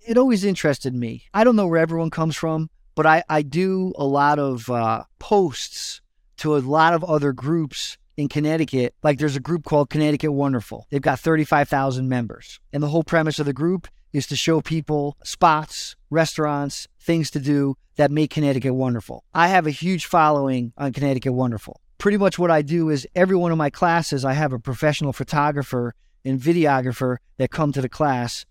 It 0.08 0.18
always 0.18 0.46
interested 0.46 0.96
me. 0.96 1.26
I 1.34 1.44
don't 1.44 1.58
know 1.58 1.68
where 1.68 1.82
everyone 1.82 2.12
comes 2.12 2.38
from, 2.38 2.70
but 2.96 3.06
I, 3.06 3.26
I 3.28 3.42
do 3.42 3.92
a 3.98 4.06
lot 4.06 4.40
of 4.40 4.70
uh, 4.70 5.04
posts 5.20 6.00
to 6.38 6.56
a 6.56 6.60
lot 6.60 6.94
of 6.94 7.04
other 7.04 7.34
groups 7.34 7.98
in 8.16 8.30
Connecticut. 8.30 8.96
Like 9.04 9.20
there's 9.20 9.36
a 9.36 9.42
group 9.42 9.66
called 9.66 9.90
Connecticut 9.90 10.32
Wonderful. 10.32 10.88
They've 10.90 11.02
got 11.02 11.20
35,000 11.20 12.08
members. 12.08 12.62
And 12.72 12.82
the 12.82 12.88
whole 12.88 13.04
premise 13.04 13.38
of 13.38 13.48
the 13.48 13.52
group 13.52 13.90
is 14.14 14.26
to 14.28 14.38
show 14.38 14.62
people 14.62 15.18
spots, 15.26 15.98
restaurants, 16.10 16.88
things 17.02 17.30
to 17.32 17.42
do 17.42 17.76
that 17.98 18.10
make 18.10 18.32
Connecticut 18.32 18.76
wonderful. 18.76 19.26
I 19.34 19.50
have 19.50 19.68
a 19.68 19.72
huge 19.72 20.06
following 20.06 20.72
on 20.78 20.94
Connecticut 20.94 21.34
Wonderful. 21.34 21.82
Pretty 21.98 22.18
much 22.18 22.40
what 22.40 22.50
I 22.50 22.62
do 22.62 22.90
is 22.90 23.06
every 23.14 23.36
one 23.36 23.52
of 23.52 23.58
my 23.58 23.70
classes, 23.70 24.24
I 24.24 24.34
have 24.34 24.54
a 24.54 24.60
professional 24.60 25.12
photographer 25.12 25.96
and 26.24 26.40
videographer 26.40 27.18
that 27.40 27.52
come 27.52 27.74
to 27.74 27.82
the 27.82 27.90
class 27.90 28.46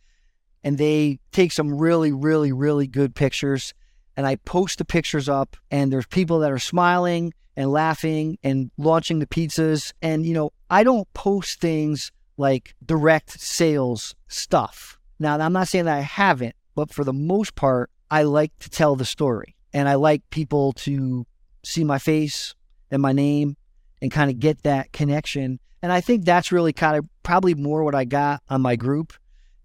and 0.66 0.78
they 0.78 1.20
take 1.30 1.52
some 1.52 1.78
really, 1.78 2.10
really, 2.10 2.50
really 2.50 2.88
good 2.88 3.14
pictures. 3.14 3.72
And 4.16 4.26
I 4.26 4.34
post 4.34 4.78
the 4.78 4.84
pictures 4.84 5.28
up, 5.28 5.56
and 5.70 5.92
there's 5.92 6.08
people 6.08 6.40
that 6.40 6.50
are 6.50 6.58
smiling 6.58 7.32
and 7.56 7.70
laughing 7.70 8.36
and 8.42 8.72
launching 8.76 9.20
the 9.20 9.28
pizzas. 9.28 9.92
And, 10.02 10.26
you 10.26 10.34
know, 10.34 10.50
I 10.68 10.82
don't 10.82 11.06
post 11.14 11.60
things 11.60 12.10
like 12.36 12.74
direct 12.84 13.40
sales 13.40 14.16
stuff. 14.26 14.98
Now, 15.20 15.38
I'm 15.38 15.52
not 15.52 15.68
saying 15.68 15.84
that 15.84 15.98
I 15.98 16.00
haven't, 16.00 16.56
but 16.74 16.92
for 16.92 17.04
the 17.04 17.12
most 17.12 17.54
part, 17.54 17.88
I 18.10 18.24
like 18.24 18.50
to 18.58 18.68
tell 18.68 18.96
the 18.96 19.04
story 19.04 19.54
and 19.72 19.88
I 19.88 19.94
like 19.94 20.28
people 20.30 20.72
to 20.72 21.26
see 21.62 21.84
my 21.84 22.00
face 22.00 22.56
and 22.90 23.00
my 23.00 23.12
name 23.12 23.56
and 24.02 24.10
kind 24.10 24.32
of 24.32 24.40
get 24.40 24.64
that 24.64 24.90
connection. 24.92 25.60
And 25.80 25.92
I 25.92 26.00
think 26.00 26.24
that's 26.24 26.50
really 26.50 26.72
kind 26.72 26.96
of 26.96 27.06
probably 27.22 27.54
more 27.54 27.84
what 27.84 27.94
I 27.94 28.04
got 28.04 28.42
on 28.48 28.62
my 28.62 28.74
group 28.74 29.12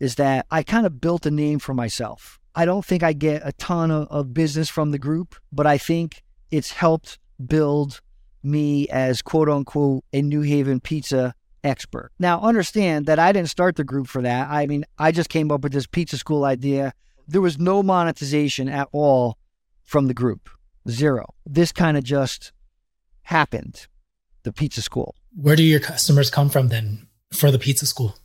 is 0.01 0.15
that 0.15 0.47
I 0.49 0.63
kind 0.63 0.87
of 0.87 0.99
built 0.99 1.27
a 1.27 1.31
name 1.31 1.59
for 1.59 1.75
myself. 1.75 2.39
I 2.55 2.65
don't 2.65 2.83
think 2.83 3.03
I 3.03 3.13
get 3.13 3.43
a 3.45 3.51
ton 3.53 3.91
of, 3.91 4.07
of 4.07 4.33
business 4.33 4.67
from 4.67 4.89
the 4.89 4.97
group, 4.97 5.35
but 5.51 5.67
I 5.67 5.77
think 5.77 6.23
it's 6.49 6.71
helped 6.71 7.19
build 7.45 8.01
me 8.41 8.89
as 8.89 9.21
quote 9.21 9.47
unquote 9.47 10.03
a 10.11 10.23
New 10.23 10.41
Haven 10.41 10.79
pizza 10.79 11.35
expert. 11.63 12.11
Now, 12.17 12.41
understand 12.41 13.05
that 13.05 13.19
I 13.19 13.31
didn't 13.31 13.49
start 13.49 13.75
the 13.75 13.83
group 13.83 14.07
for 14.07 14.23
that. 14.23 14.49
I 14.49 14.65
mean, 14.65 14.85
I 14.97 15.11
just 15.11 15.29
came 15.29 15.51
up 15.51 15.61
with 15.61 15.71
this 15.71 15.85
pizza 15.85 16.17
school 16.17 16.45
idea. 16.45 16.93
There 17.27 17.39
was 17.39 17.59
no 17.59 17.83
monetization 17.83 18.67
at 18.67 18.89
all 18.91 19.37
from 19.83 20.07
the 20.07 20.15
group, 20.15 20.49
zero. 20.89 21.35
This 21.45 21.71
kind 21.71 21.95
of 21.95 22.03
just 22.03 22.51
happened, 23.21 23.85
the 24.41 24.51
pizza 24.51 24.81
school. 24.81 25.13
Where 25.35 25.55
do 25.55 25.63
your 25.63 25.79
customers 25.79 26.31
come 26.31 26.49
from 26.49 26.69
then 26.69 27.07
for 27.31 27.51
the 27.51 27.59
pizza 27.59 27.85
school, 27.85 28.15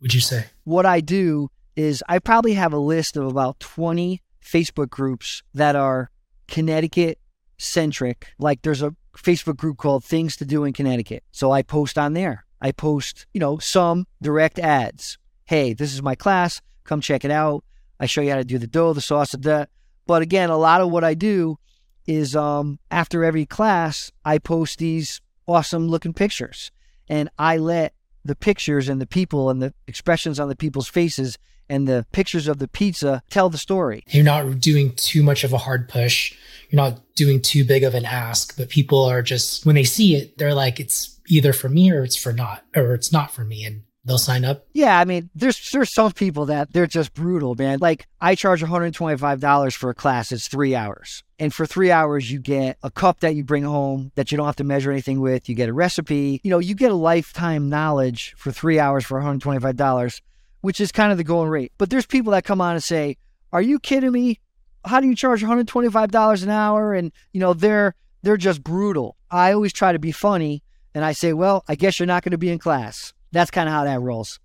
would 0.00 0.14
you 0.14 0.20
say? 0.20 0.46
What 0.64 0.86
I 0.86 1.00
do 1.00 1.50
is 1.76 2.02
I 2.08 2.18
probably 2.18 2.54
have 2.54 2.72
a 2.72 2.78
list 2.78 3.16
of 3.16 3.26
about 3.26 3.60
20 3.60 4.22
Facebook 4.44 4.90
groups 4.90 5.42
that 5.54 5.76
are 5.76 6.10
Connecticut 6.48 7.18
centric. 7.58 8.28
Like 8.38 8.62
there's 8.62 8.82
a 8.82 8.94
Facebook 9.16 9.56
group 9.56 9.76
called 9.76 10.04
Things 10.04 10.36
to 10.36 10.44
Do 10.44 10.64
in 10.64 10.72
Connecticut. 10.72 11.24
So 11.32 11.52
I 11.52 11.62
post 11.62 11.98
on 11.98 12.14
there. 12.14 12.44
I 12.60 12.72
post, 12.72 13.26
you 13.32 13.40
know, 13.40 13.58
some 13.58 14.06
direct 14.20 14.58
ads. 14.58 15.18
Hey, 15.44 15.72
this 15.72 15.92
is 15.92 16.02
my 16.02 16.14
class. 16.14 16.60
Come 16.84 17.00
check 17.00 17.24
it 17.24 17.30
out. 17.30 17.64
I 17.98 18.06
show 18.06 18.20
you 18.20 18.30
how 18.30 18.36
to 18.36 18.44
do 18.44 18.58
the 18.58 18.66
dough, 18.66 18.92
the 18.92 19.00
sauce, 19.00 19.32
the. 19.32 19.68
But 20.06 20.22
again, 20.22 20.50
a 20.50 20.56
lot 20.56 20.80
of 20.80 20.90
what 20.90 21.04
I 21.04 21.14
do 21.14 21.58
is 22.06 22.34
um, 22.34 22.78
after 22.90 23.24
every 23.24 23.46
class, 23.46 24.10
I 24.24 24.38
post 24.38 24.78
these 24.78 25.20
awesome 25.46 25.88
looking 25.88 26.14
pictures, 26.14 26.70
and 27.08 27.28
I 27.38 27.58
let 27.58 27.94
the 28.24 28.36
pictures 28.36 28.88
and 28.88 29.00
the 29.00 29.06
people 29.06 29.50
and 29.50 29.62
the 29.62 29.74
expressions 29.86 30.38
on 30.38 30.48
the 30.48 30.56
people's 30.56 30.88
faces 30.88 31.38
and 31.68 31.86
the 31.86 32.04
pictures 32.12 32.48
of 32.48 32.58
the 32.58 32.68
pizza 32.68 33.22
tell 33.30 33.48
the 33.48 33.58
story. 33.58 34.02
You're 34.08 34.24
not 34.24 34.60
doing 34.60 34.92
too 34.96 35.22
much 35.22 35.44
of 35.44 35.52
a 35.52 35.58
hard 35.58 35.88
push. 35.88 36.36
You're 36.68 36.82
not 36.82 37.00
doing 37.14 37.40
too 37.40 37.64
big 37.64 37.84
of 37.84 37.94
an 37.94 38.04
ask, 38.04 38.56
but 38.56 38.68
people 38.68 39.04
are 39.04 39.22
just 39.22 39.64
when 39.64 39.76
they 39.76 39.84
see 39.84 40.16
it, 40.16 40.36
they're 40.38 40.54
like, 40.54 40.80
it's 40.80 41.18
either 41.28 41.52
for 41.52 41.68
me 41.68 41.90
or 41.92 42.02
it's 42.02 42.16
for 42.16 42.32
not 42.32 42.64
or 42.74 42.92
it's 42.94 43.12
not 43.12 43.30
for 43.30 43.44
me 43.44 43.64
and 43.64 43.82
they'll 44.04 44.18
sign 44.18 44.44
up. 44.44 44.66
Yeah, 44.72 44.98
I 44.98 45.04
mean, 45.04 45.30
there's 45.34 45.70
there's 45.72 45.92
some 45.92 46.12
people 46.12 46.46
that 46.46 46.72
they're 46.72 46.86
just 46.86 47.14
brutal, 47.14 47.54
man. 47.54 47.78
Like 47.80 48.06
I 48.20 48.34
charge 48.34 48.62
$125 48.62 49.74
for 49.74 49.90
a 49.90 49.94
class. 49.94 50.32
It's 50.32 50.48
three 50.48 50.74
hours. 50.74 51.22
And 51.38 51.54
for 51.54 51.66
three 51.66 51.90
hours, 51.90 52.30
you 52.30 52.38
get 52.38 52.78
a 52.82 52.90
cup 52.90 53.20
that 53.20 53.34
you 53.34 53.44
bring 53.44 53.64
home 53.64 54.12
that 54.14 54.30
you 54.30 54.36
don't 54.36 54.46
have 54.46 54.56
to 54.56 54.64
measure 54.64 54.90
anything 54.90 55.20
with. 55.20 55.48
You 55.48 55.54
get 55.54 55.68
a 55.68 55.72
recipe. 55.72 56.40
You 56.44 56.50
know, 56.50 56.58
you 56.58 56.74
get 56.74 56.90
a 56.90 56.94
lifetime 56.94 57.68
knowledge 57.68 58.34
for 58.36 58.52
three 58.52 58.78
hours 58.78 59.04
for 59.04 59.20
$125, 59.20 60.20
which 60.60 60.80
is 60.80 60.92
kind 60.92 61.12
of 61.12 61.18
the 61.18 61.24
going 61.24 61.48
rate. 61.48 61.72
But 61.78 61.90
there's 61.90 62.06
people 62.06 62.32
that 62.32 62.44
come 62.44 62.60
on 62.60 62.74
and 62.74 62.84
say, 62.84 63.16
Are 63.52 63.62
you 63.62 63.78
kidding 63.78 64.12
me? 64.12 64.38
How 64.84 65.00
do 65.00 65.06
you 65.06 65.14
charge 65.14 65.42
$125 65.42 66.42
an 66.42 66.48
hour? 66.48 66.94
And, 66.94 67.12
you 67.32 67.40
know, 67.40 67.54
they're 67.54 67.94
they're 68.22 68.36
just 68.36 68.62
brutal. 68.62 69.16
I 69.30 69.52
always 69.52 69.72
try 69.72 69.92
to 69.92 69.98
be 69.98 70.12
funny 70.12 70.62
and 70.94 71.04
I 71.04 71.12
say, 71.12 71.32
well, 71.32 71.64
I 71.68 71.74
guess 71.74 71.98
you're 71.98 72.06
not 72.06 72.22
going 72.22 72.32
to 72.32 72.38
be 72.38 72.50
in 72.50 72.58
class. 72.58 73.12
That's 73.32 73.50
kind 73.50 73.68
of 73.68 73.74
how 73.74 73.84
that 73.84 74.00
rolls. 74.00 74.38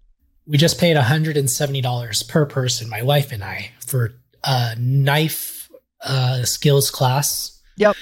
We 0.48 0.58
just 0.58 0.80
paid 0.80 0.96
$170 0.96 2.30
per 2.30 2.46
person, 2.46 2.90
my 2.90 3.02
wife 3.02 3.32
and 3.32 3.44
I, 3.44 3.72
for 3.86 4.14
a 4.44 4.76
knife 4.78 5.70
uh, 6.02 6.44
skills 6.44 6.92
class. 6.92 7.62
Yep. 7.78 7.96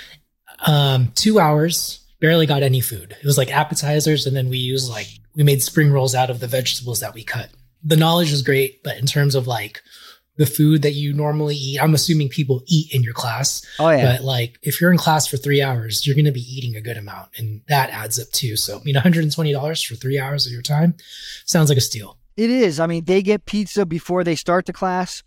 Um, 0.66 1.12
two 1.16 1.40
hours, 1.40 2.06
barely 2.20 2.46
got 2.46 2.64
any 2.64 2.82
food. 2.82 3.16
It 3.20 3.26
was 3.26 3.38
like 3.38 3.52
appetizers, 3.52 4.26
and 4.26 4.36
then 4.36 4.50
we 4.50 4.58
used 4.58 4.90
like, 4.90 5.08
we 5.36 5.44
made 5.44 5.64
spring 5.64 5.92
rolls 5.92 6.14
out 6.14 6.30
of 6.30 6.40
the 6.40 6.48
vegetables 6.48 7.00
that 7.00 7.14
we 7.14 7.24
cut. 7.24 7.50
The 7.84 7.98
knowledge 7.98 8.32
was 8.32 8.42
great, 8.42 8.84
but 8.84 8.98
in 8.98 9.06
terms 9.06 9.36
of 9.36 9.48
like 9.48 9.82
the 10.36 10.46
food 10.46 10.82
that 10.82 10.94
you 10.94 11.14
normally 11.14 11.56
eat. 11.56 11.80
I'm 11.82 11.94
assuming 11.94 12.30
people 12.30 12.64
eat 12.66 12.94
in 12.94 13.04
your 13.04 13.14
class. 13.14 13.66
Oh 13.80 13.90
yeah. 13.90 14.18
But 14.18 14.24
like 14.24 14.58
if 14.62 14.82
you're 14.82 14.92
in 14.92 14.98
class 14.98 15.28
for 15.28 15.38
three 15.38 15.62
hours, 15.62 16.06
you're 16.06 16.16
going 16.16 16.26
to 16.26 16.32
be 16.32 16.42
eating 16.42 16.76
a 16.76 16.82
good 16.82 16.98
amount, 16.98 17.30
and 17.38 17.62
that 17.68 17.90
adds 17.92 18.20
up 18.20 18.30
too. 18.32 18.56
So 18.56 18.78
I 18.80 18.84
mean, 18.84 18.96
120 18.96 19.52
dollars 19.52 19.84
for 19.84 19.96
three 19.96 20.20
hours 20.20 20.46
of 20.46 20.52
your 20.52 20.62
time 20.62 20.96
sounds 21.46 21.70
like 21.70 21.78
a 21.78 21.82
steal. 21.82 22.18
It 22.36 22.50
is. 22.50 22.80
I 22.80 22.88
mean, 22.88 23.06
they 23.06 23.22
get 23.22 23.46
pizza 23.46 23.86
before 23.86 24.24
they 24.24 24.36
start 24.36 24.66
the 24.66 24.74
class. 24.74 25.24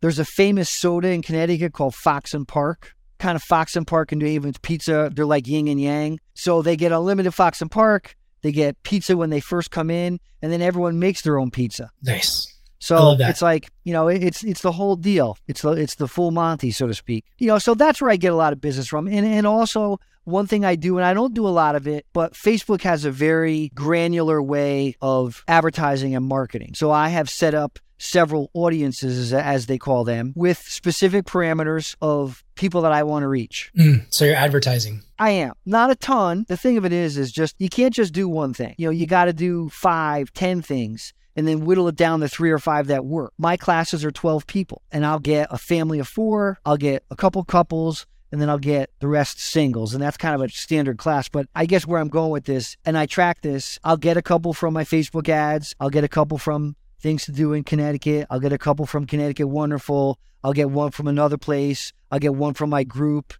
There's 0.00 0.18
a 0.18 0.24
famous 0.24 0.68
soda 0.70 1.08
in 1.08 1.22
Connecticut 1.22 1.72
called 1.72 1.94
Foxon 1.94 2.46
Park. 2.46 2.94
Kind 3.18 3.36
of 3.36 3.42
Foxon 3.42 3.84
Park 3.84 4.12
and 4.12 4.20
New 4.20 4.32
Haven's 4.32 4.58
pizza. 4.58 5.10
They're 5.14 5.26
like 5.26 5.46
yin 5.46 5.68
and 5.68 5.80
yang. 5.80 6.18
So 6.34 6.62
they 6.62 6.76
get 6.76 6.90
unlimited 6.90 7.34
Foxon 7.34 7.68
Park. 7.68 8.16
They 8.42 8.50
get 8.50 8.82
pizza 8.82 9.16
when 9.16 9.28
they 9.28 9.40
first 9.40 9.70
come 9.70 9.90
in, 9.90 10.18
and 10.40 10.50
then 10.50 10.62
everyone 10.62 10.98
makes 10.98 11.20
their 11.20 11.38
own 11.38 11.50
pizza. 11.50 11.90
Nice. 12.02 12.56
So 12.80 13.14
it's 13.18 13.42
like 13.42 13.70
you 13.84 13.92
know, 13.92 14.08
it's 14.08 14.42
it's 14.42 14.62
the 14.62 14.72
whole 14.72 14.96
deal. 14.96 15.36
It's 15.46 15.62
the 15.62 15.72
it's 15.72 15.94
the 15.94 16.08
full 16.08 16.30
Monty, 16.30 16.70
so 16.70 16.86
to 16.86 16.94
speak. 16.94 17.26
You 17.38 17.48
know, 17.48 17.58
so 17.58 17.74
that's 17.74 18.00
where 18.00 18.10
I 18.10 18.16
get 18.16 18.32
a 18.32 18.36
lot 18.36 18.52
of 18.52 18.60
business 18.60 18.88
from, 18.88 19.06
and 19.06 19.26
and 19.26 19.46
also 19.46 20.00
one 20.24 20.46
thing 20.46 20.64
I 20.64 20.76
do, 20.76 20.96
and 20.96 21.04
I 21.04 21.14
don't 21.14 21.34
do 21.34 21.46
a 21.46 21.50
lot 21.50 21.76
of 21.76 21.86
it, 21.86 22.06
but 22.12 22.32
Facebook 22.32 22.82
has 22.82 23.04
a 23.04 23.10
very 23.10 23.70
granular 23.74 24.42
way 24.42 24.96
of 25.00 25.44
advertising 25.46 26.14
and 26.14 26.24
marketing. 26.24 26.74
So 26.74 26.90
I 26.90 27.08
have 27.08 27.28
set 27.28 27.54
up 27.54 27.78
several 27.98 28.50
audiences, 28.54 29.32
as 29.34 29.66
they 29.66 29.76
call 29.76 30.04
them, 30.04 30.32
with 30.34 30.58
specific 30.58 31.26
parameters 31.26 31.96
of 32.00 32.42
people 32.54 32.80
that 32.82 32.92
I 32.92 33.02
want 33.02 33.24
to 33.24 33.28
reach. 33.28 33.70
Mm, 33.78 34.06
so 34.08 34.24
you're 34.24 34.36
advertising. 34.36 35.02
I 35.18 35.30
am. 35.30 35.52
Not 35.66 35.90
a 35.90 35.94
ton. 35.94 36.46
The 36.48 36.56
thing 36.56 36.78
of 36.78 36.86
it 36.86 36.92
is, 36.94 37.18
is 37.18 37.30
just 37.30 37.56
you 37.58 37.68
can't 37.68 37.92
just 37.92 38.14
do 38.14 38.26
one 38.26 38.54
thing. 38.54 38.74
You 38.78 38.86
know, 38.86 38.92
you 38.92 39.06
got 39.06 39.26
to 39.26 39.34
do 39.34 39.68
five, 39.68 40.32
ten 40.32 40.62
things 40.62 41.12
and 41.36 41.46
then 41.46 41.64
whittle 41.64 41.88
it 41.88 41.96
down 41.96 42.20
to 42.20 42.28
three 42.28 42.50
or 42.50 42.58
five 42.58 42.88
that 42.88 43.04
work. 43.04 43.32
My 43.38 43.56
classes 43.56 44.04
are 44.04 44.10
12 44.10 44.46
people, 44.46 44.82
and 44.90 45.06
I'll 45.06 45.18
get 45.18 45.48
a 45.50 45.58
family 45.58 45.98
of 45.98 46.08
four, 46.08 46.58
I'll 46.64 46.76
get 46.76 47.04
a 47.10 47.16
couple 47.16 47.42
couples, 47.44 48.06
and 48.32 48.40
then 48.40 48.48
I'll 48.48 48.58
get 48.58 48.90
the 49.00 49.08
rest 49.08 49.40
singles. 49.40 49.94
And 49.94 50.02
that's 50.02 50.16
kind 50.16 50.34
of 50.34 50.40
a 50.40 50.48
standard 50.48 50.98
class. 50.98 51.28
But 51.28 51.46
I 51.54 51.66
guess 51.66 51.86
where 51.86 52.00
I'm 52.00 52.08
going 52.08 52.30
with 52.30 52.44
this, 52.44 52.76
and 52.84 52.96
I 52.96 53.06
track 53.06 53.42
this, 53.42 53.78
I'll 53.82 53.96
get 53.96 54.16
a 54.16 54.22
couple 54.22 54.52
from 54.52 54.74
my 54.74 54.84
Facebook 54.84 55.28
ads, 55.28 55.74
I'll 55.80 55.90
get 55.90 56.04
a 56.04 56.08
couple 56.08 56.38
from 56.38 56.76
things 57.00 57.24
to 57.24 57.32
do 57.32 57.52
in 57.52 57.64
Connecticut, 57.64 58.26
I'll 58.30 58.40
get 58.40 58.52
a 58.52 58.58
couple 58.58 58.86
from 58.86 59.06
Connecticut 59.06 59.48
Wonderful, 59.48 60.18
I'll 60.44 60.52
get 60.52 60.70
one 60.70 60.90
from 60.90 61.08
another 61.08 61.38
place, 61.38 61.92
I'll 62.10 62.18
get 62.18 62.34
one 62.34 62.54
from 62.54 62.70
my 62.70 62.84
group. 62.84 63.34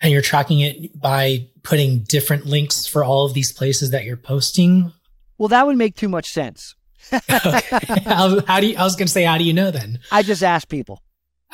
And 0.00 0.12
you're 0.12 0.22
tracking 0.22 0.60
it 0.60 1.00
by 1.00 1.48
putting 1.62 2.00
different 2.00 2.46
links 2.46 2.86
for 2.86 3.02
all 3.02 3.24
of 3.24 3.34
these 3.34 3.52
places 3.52 3.90
that 3.90 4.04
you're 4.04 4.16
posting? 4.16 4.92
Well, 5.38 5.48
that 5.48 5.66
would 5.66 5.76
make 5.76 5.96
too 5.96 6.08
much 6.08 6.30
sense. 6.30 6.75
okay. 7.46 8.00
how, 8.04 8.60
do 8.60 8.66
you, 8.66 8.76
I 8.76 8.84
was 8.84 8.96
going 8.96 9.06
to 9.06 9.12
say, 9.12 9.24
how 9.24 9.38
do 9.38 9.44
you 9.44 9.52
know 9.52 9.70
then? 9.70 10.00
I 10.10 10.22
just 10.22 10.42
ask 10.42 10.68
people. 10.68 11.02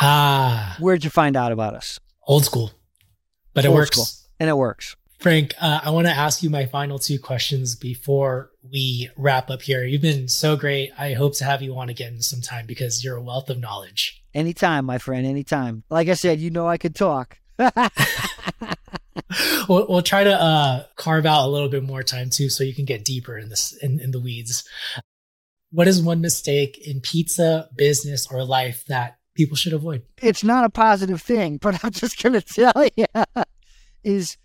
Ah. 0.00 0.76
Where'd 0.80 1.04
you 1.04 1.10
find 1.10 1.36
out 1.36 1.52
about 1.52 1.74
us? 1.74 2.00
Old 2.26 2.44
school 2.44 2.72
but 3.54 3.64
it 3.64 3.72
works. 3.72 3.96
School. 3.96 4.06
And 4.40 4.48
it 4.48 4.56
works. 4.56 4.96
Frank, 5.18 5.54
uh, 5.60 5.80
I 5.84 5.90
want 5.90 6.08
to 6.08 6.12
ask 6.12 6.42
you 6.42 6.50
my 6.50 6.66
final 6.66 6.98
two 6.98 7.18
questions 7.18 7.76
before 7.76 8.50
we 8.68 9.08
wrap 9.16 9.50
up 9.50 9.62
here. 9.62 9.84
You've 9.84 10.02
been 10.02 10.26
so 10.26 10.56
great. 10.56 10.90
I 10.98 11.12
hope 11.12 11.36
to 11.36 11.44
have 11.44 11.62
you 11.62 11.78
on 11.78 11.88
again 11.88 12.20
sometime 12.22 12.66
because 12.66 13.04
you're 13.04 13.16
a 13.16 13.22
wealth 13.22 13.48
of 13.48 13.60
knowledge. 13.60 14.20
Anytime, 14.34 14.84
my 14.84 14.98
friend, 14.98 15.24
anytime. 15.24 15.84
Like 15.90 16.08
I 16.08 16.14
said, 16.14 16.40
you 16.40 16.50
know 16.50 16.66
I 16.66 16.76
could 16.76 16.96
talk. 16.96 17.38
we'll, 19.68 19.86
we'll 19.88 20.02
try 20.02 20.24
to 20.24 20.32
uh, 20.32 20.86
carve 20.96 21.24
out 21.24 21.46
a 21.46 21.50
little 21.50 21.68
bit 21.68 21.84
more 21.84 22.02
time 22.02 22.28
too, 22.28 22.48
so 22.48 22.64
you 22.64 22.74
can 22.74 22.84
get 22.84 23.04
deeper 23.04 23.38
in 23.38 23.48
this 23.48 23.76
in, 23.80 24.00
in 24.00 24.10
the 24.10 24.20
weeds. 24.20 24.68
What 25.72 25.88
is 25.88 26.02
one 26.02 26.20
mistake 26.20 26.86
in 26.86 27.00
pizza, 27.00 27.68
business, 27.74 28.26
or 28.30 28.44
life 28.44 28.84
that 28.88 29.16
people 29.34 29.56
should 29.56 29.72
avoid? 29.72 30.02
It's 30.20 30.44
not 30.44 30.64
a 30.64 30.70
positive 30.70 31.22
thing, 31.22 31.56
but 31.56 31.80
I'm 31.84 31.92
just 31.92 32.22
going 32.22 32.34
to 32.34 32.42
tell 32.42 32.86
you 32.94 33.06
is 34.04 34.36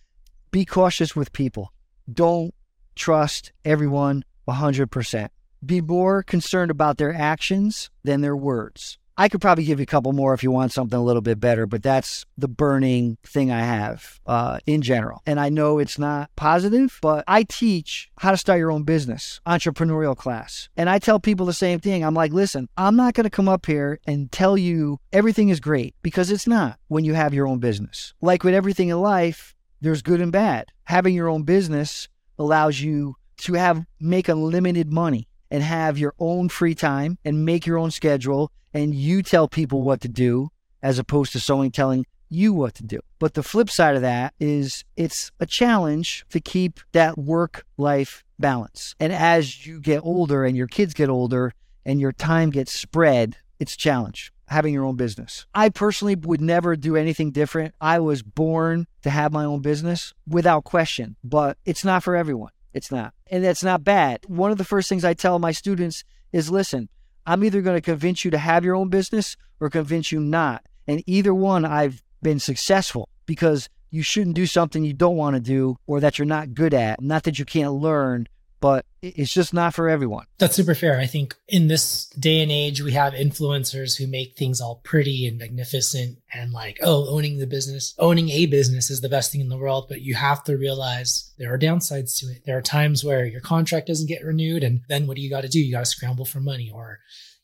be 0.51 0.63
cautious 0.63 1.15
with 1.15 1.33
people. 1.33 1.73
Don't 2.11 2.53
trust 2.95 3.51
everyone 3.65 4.23
100%. 4.47 5.29
Be 5.65 5.81
more 5.81 6.23
concerned 6.23 6.71
about 6.71 6.97
their 6.97 7.13
actions 7.13 7.89
than 8.03 8.21
their 8.21 8.35
words. 8.35 8.97
I 9.19 9.29
could 9.29 9.41
probably 9.41 9.63
give 9.63 9.79
you 9.79 9.83
a 9.83 9.87
couple 9.87 10.13
more 10.13 10.35
if 10.35 10.43
you 10.43 10.51
want 10.51 10.71
something 10.71 10.97
a 10.97 11.03
little 11.03 11.23
bit 11.23 11.39
better, 11.39 11.65
but 11.65 11.81
that's 11.81 12.23
the 12.37 12.47
burning 12.47 13.17
thing 13.23 13.51
I 13.51 13.61
have 13.61 14.19
uh, 14.27 14.59
in 14.67 14.83
general. 14.83 15.23
And 15.25 15.39
I 15.39 15.49
know 15.49 15.79
it's 15.79 15.97
not 15.97 16.29
positive, 16.35 16.99
but 17.01 17.23
I 17.27 17.41
teach 17.41 18.11
how 18.19 18.29
to 18.29 18.37
start 18.37 18.59
your 18.59 18.71
own 18.71 18.83
business, 18.83 19.41
entrepreneurial 19.47 20.15
class. 20.15 20.69
And 20.77 20.87
I 20.87 20.99
tell 20.99 21.19
people 21.19 21.47
the 21.47 21.53
same 21.53 21.79
thing. 21.79 22.03
I'm 22.03 22.13
like, 22.13 22.31
listen, 22.31 22.69
I'm 22.77 22.95
not 22.95 23.15
going 23.15 23.23
to 23.23 23.31
come 23.31 23.49
up 23.49 23.65
here 23.65 23.99
and 24.05 24.31
tell 24.31 24.55
you 24.55 24.99
everything 25.11 25.49
is 25.49 25.59
great 25.59 25.95
because 26.03 26.29
it's 26.29 26.45
not 26.45 26.77
when 26.87 27.03
you 27.03 27.15
have 27.15 27.33
your 27.33 27.47
own 27.47 27.57
business. 27.57 28.13
Like 28.21 28.43
with 28.43 28.53
everything 28.53 28.89
in 28.89 29.01
life, 29.01 29.55
there's 29.81 30.03
good 30.03 30.21
and 30.21 30.31
bad. 30.31 30.67
Having 30.83 31.15
your 31.15 31.27
own 31.27 31.41
business 31.41 32.07
allows 32.37 32.81
you 32.81 33.15
to 33.37 33.53
have 33.53 33.83
make 33.99 34.29
unlimited 34.29 34.91
money 34.91 35.27
and 35.49 35.63
have 35.63 35.97
your 35.97 36.13
own 36.19 36.49
free 36.49 36.75
time 36.75 37.17
and 37.25 37.45
make 37.45 37.65
your 37.65 37.77
own 37.77 37.89
schedule 37.89 38.51
and 38.77 38.93
you 38.93 39.23
tell 39.23 39.47
people 39.47 39.81
what 39.81 40.01
to 40.01 40.07
do 40.07 40.49
as 40.83 40.99
opposed 40.99 41.31
to 41.31 41.39
someone 41.39 41.71
telling 41.71 42.05
you 42.29 42.53
what 42.53 42.75
to 42.75 42.83
do. 42.83 42.99
But 43.19 43.33
the 43.33 43.43
flip 43.43 43.69
side 43.69 43.95
of 43.95 44.01
that 44.01 44.33
is 44.39 44.83
it's 44.95 45.31
a 45.39 45.45
challenge 45.45 46.25
to 46.29 46.39
keep 46.39 46.79
that 46.91 47.17
work 47.17 47.65
life 47.77 48.23
balance. 48.37 48.93
And 48.99 49.11
as 49.11 49.65
you 49.65 49.79
get 49.79 50.03
older 50.03 50.45
and 50.45 50.55
your 50.55 50.67
kids 50.67 50.93
get 50.93 51.09
older 51.09 51.53
and 51.85 51.99
your 51.99 52.11
time 52.11 52.51
gets 52.51 52.71
spread, 52.71 53.37
it's 53.59 53.73
a 53.73 53.77
challenge 53.77 54.31
having 54.49 54.73
your 54.73 54.85
own 54.85 54.95
business. 54.95 55.45
I 55.55 55.69
personally 55.69 56.15
would 56.15 56.39
never 56.39 56.75
do 56.75 56.95
anything 56.95 57.31
different. 57.31 57.73
I 57.81 57.99
was 57.99 58.21
born 58.21 58.87
to 59.01 59.09
have 59.09 59.33
my 59.33 59.43
own 59.43 59.61
business 59.61 60.13
without 60.27 60.63
question, 60.63 61.15
but 61.23 61.57
it's 61.65 61.83
not 61.83 62.03
for 62.03 62.15
everyone. 62.15 62.51
It's 62.73 62.91
not. 62.91 63.13
And 63.31 63.43
that's 63.43 63.63
not 63.63 63.83
bad. 63.83 64.19
One 64.27 64.51
of 64.51 64.57
the 64.57 64.63
first 64.63 64.87
things 64.87 65.03
I 65.03 65.15
tell 65.15 65.39
my 65.39 65.51
students 65.51 66.03
is 66.31 66.51
listen, 66.51 66.89
I'm 67.27 67.43
either 67.43 67.61
going 67.61 67.75
to 67.75 67.81
convince 67.81 68.23
you 68.23 68.31
to 68.31 68.37
have 68.37 68.63
your 68.63 68.75
own 68.75 68.87
business 68.87 69.35
or 69.59 69.69
convince 69.69 70.13
you 70.13 70.21
not. 70.21 70.65
And 70.87 71.03
either 71.05 71.33
one, 71.33 71.65
I've 71.65 72.01
been 72.21 72.39
successful 72.39 73.09
because 73.25 73.67
you 73.91 74.01
shouldn't 74.01 74.37
do 74.37 74.45
something 74.45 74.85
you 74.85 74.93
don't 74.93 75.17
want 75.17 75.35
to 75.35 75.41
do 75.41 75.77
or 75.87 75.99
that 75.99 76.17
you're 76.17 76.25
not 76.25 76.53
good 76.53 76.73
at. 76.73 77.01
Not 77.01 77.23
that 77.23 77.37
you 77.37 77.43
can't 77.43 77.73
learn, 77.73 78.27
but 78.59 78.85
it's 79.01 79.33
just 79.33 79.53
not 79.53 79.73
for 79.73 79.89
everyone. 79.89 80.25
That's 80.39 80.55
super 80.55 80.75
fair. 80.75 80.99
I 80.99 81.05
think 81.05 81.35
in 81.47 81.67
this 81.67 82.07
day 82.19 82.41
and 82.41 82.51
age, 82.51 82.81
we 82.81 82.93
have 82.93 83.13
influencers 83.13 83.97
who 83.97 84.07
make 84.07 84.35
things 84.35 84.59
all 84.59 84.81
pretty 84.83 85.27
and 85.27 85.37
magnificent 85.37 86.17
and 86.33 86.51
like, 86.51 86.79
oh, 86.81 87.07
owning 87.09 87.37
the 87.37 87.47
business, 87.47 87.93
owning 87.99 88.29
a 88.29 88.45
business 88.47 88.89
is 88.89 89.01
the 89.01 89.09
best 89.09 89.31
thing 89.31 89.41
in 89.41 89.49
the 89.49 89.57
world. 89.57 89.85
But 89.87 90.01
you 90.01 90.15
have 90.15 90.43
to 90.45 90.57
realize 90.57 91.33
there 91.37 91.53
are 91.53 91.59
downsides 91.59 92.17
to 92.19 92.27
it. 92.27 92.43
There 92.45 92.57
are 92.57 92.61
times 92.61 93.03
where 93.03 93.25
your 93.25 93.41
contract 93.41 93.87
doesn't 93.87 94.07
get 94.07 94.25
renewed. 94.25 94.63
And 94.63 94.81
then 94.89 95.07
what 95.07 95.15
do 95.15 95.21
you 95.21 95.29
got 95.29 95.41
to 95.41 95.49
do? 95.49 95.59
You 95.59 95.71
got 95.71 95.85
to 95.85 95.85
scramble 95.85 96.25
for 96.25 96.39
money 96.39 96.71
or, 96.73 96.99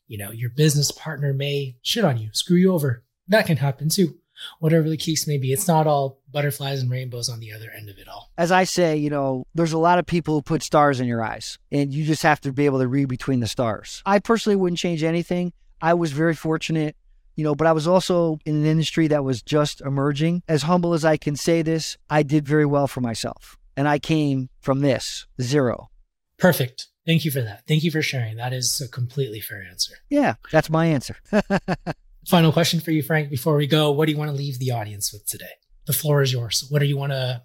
you 0.06 0.18
know, 0.18 0.32
your 0.32 0.50
business 0.50 0.90
partner 0.90 1.32
may 1.32 1.76
shit 1.82 2.04
on 2.04 2.18
you, 2.18 2.30
screw 2.32 2.56
you 2.56 2.72
over. 2.72 3.04
That 3.28 3.46
can 3.46 3.56
happen 3.56 3.88
too 3.88 4.18
whatever 4.58 4.88
the 4.88 4.96
case 4.96 5.26
may 5.26 5.38
be. 5.38 5.52
It's 5.52 5.68
not 5.68 5.86
all 5.86 6.18
butterflies 6.32 6.80
and 6.80 6.90
rainbows 6.90 7.28
on 7.28 7.40
the 7.40 7.52
other 7.52 7.70
end 7.70 7.88
of 7.88 7.98
it 7.98 8.08
all. 8.08 8.30
As 8.36 8.50
I 8.50 8.64
say, 8.64 8.96
you 8.96 9.10
know, 9.10 9.46
there's 9.54 9.72
a 9.72 9.78
lot 9.78 9.98
of 9.98 10.06
people 10.06 10.34
who 10.34 10.42
put 10.42 10.62
stars 10.62 11.00
in 11.00 11.06
your 11.06 11.22
eyes, 11.22 11.58
and 11.70 11.92
you 11.92 12.04
just 12.04 12.22
have 12.22 12.40
to 12.42 12.52
be 12.52 12.66
able 12.66 12.80
to 12.80 12.88
read 12.88 13.08
between 13.08 13.40
the 13.40 13.46
stars. 13.46 14.02
I 14.04 14.18
personally 14.18 14.56
wouldn't 14.56 14.78
change 14.78 15.02
anything. 15.02 15.52
I 15.80 15.94
was 15.94 16.12
very 16.12 16.34
fortunate, 16.34 16.96
you 17.36 17.44
know, 17.44 17.54
but 17.54 17.66
I 17.66 17.72
was 17.72 17.86
also 17.86 18.38
in 18.44 18.56
an 18.56 18.66
industry 18.66 19.06
that 19.08 19.24
was 19.24 19.42
just 19.42 19.80
emerging. 19.80 20.42
As 20.48 20.62
humble 20.62 20.94
as 20.94 21.04
I 21.04 21.16
can 21.16 21.36
say 21.36 21.62
this, 21.62 21.96
I 22.08 22.22
did 22.22 22.46
very 22.46 22.66
well 22.66 22.86
for 22.86 23.00
myself. 23.00 23.58
And 23.76 23.88
I 23.88 23.98
came 23.98 24.50
from 24.60 24.80
this 24.80 25.26
zero. 25.40 25.90
Perfect. 26.38 26.88
Thank 27.06 27.24
you 27.24 27.30
for 27.30 27.42
that. 27.42 27.64
Thank 27.68 27.84
you 27.84 27.90
for 27.90 28.02
sharing. 28.02 28.36
That 28.36 28.52
is 28.52 28.80
a 28.80 28.88
completely 28.88 29.40
fair 29.40 29.62
answer. 29.62 29.94
Yeah, 30.08 30.34
that's 30.50 30.70
my 30.70 30.86
answer. 30.86 31.16
Final 32.28 32.52
question 32.52 32.80
for 32.80 32.90
you, 32.90 33.02
Frank, 33.02 33.30
before 33.30 33.56
we 33.56 33.66
go. 33.66 33.90
What 33.90 34.06
do 34.06 34.12
you 34.12 34.18
want 34.18 34.30
to 34.30 34.36
leave 34.36 34.58
the 34.58 34.70
audience 34.70 35.12
with 35.12 35.26
today? 35.26 35.50
The 35.86 35.92
floor 35.92 36.22
is 36.22 36.32
yours. 36.32 36.64
What 36.70 36.78
do 36.78 36.86
you 36.86 36.96
want 36.96 37.12
to 37.12 37.42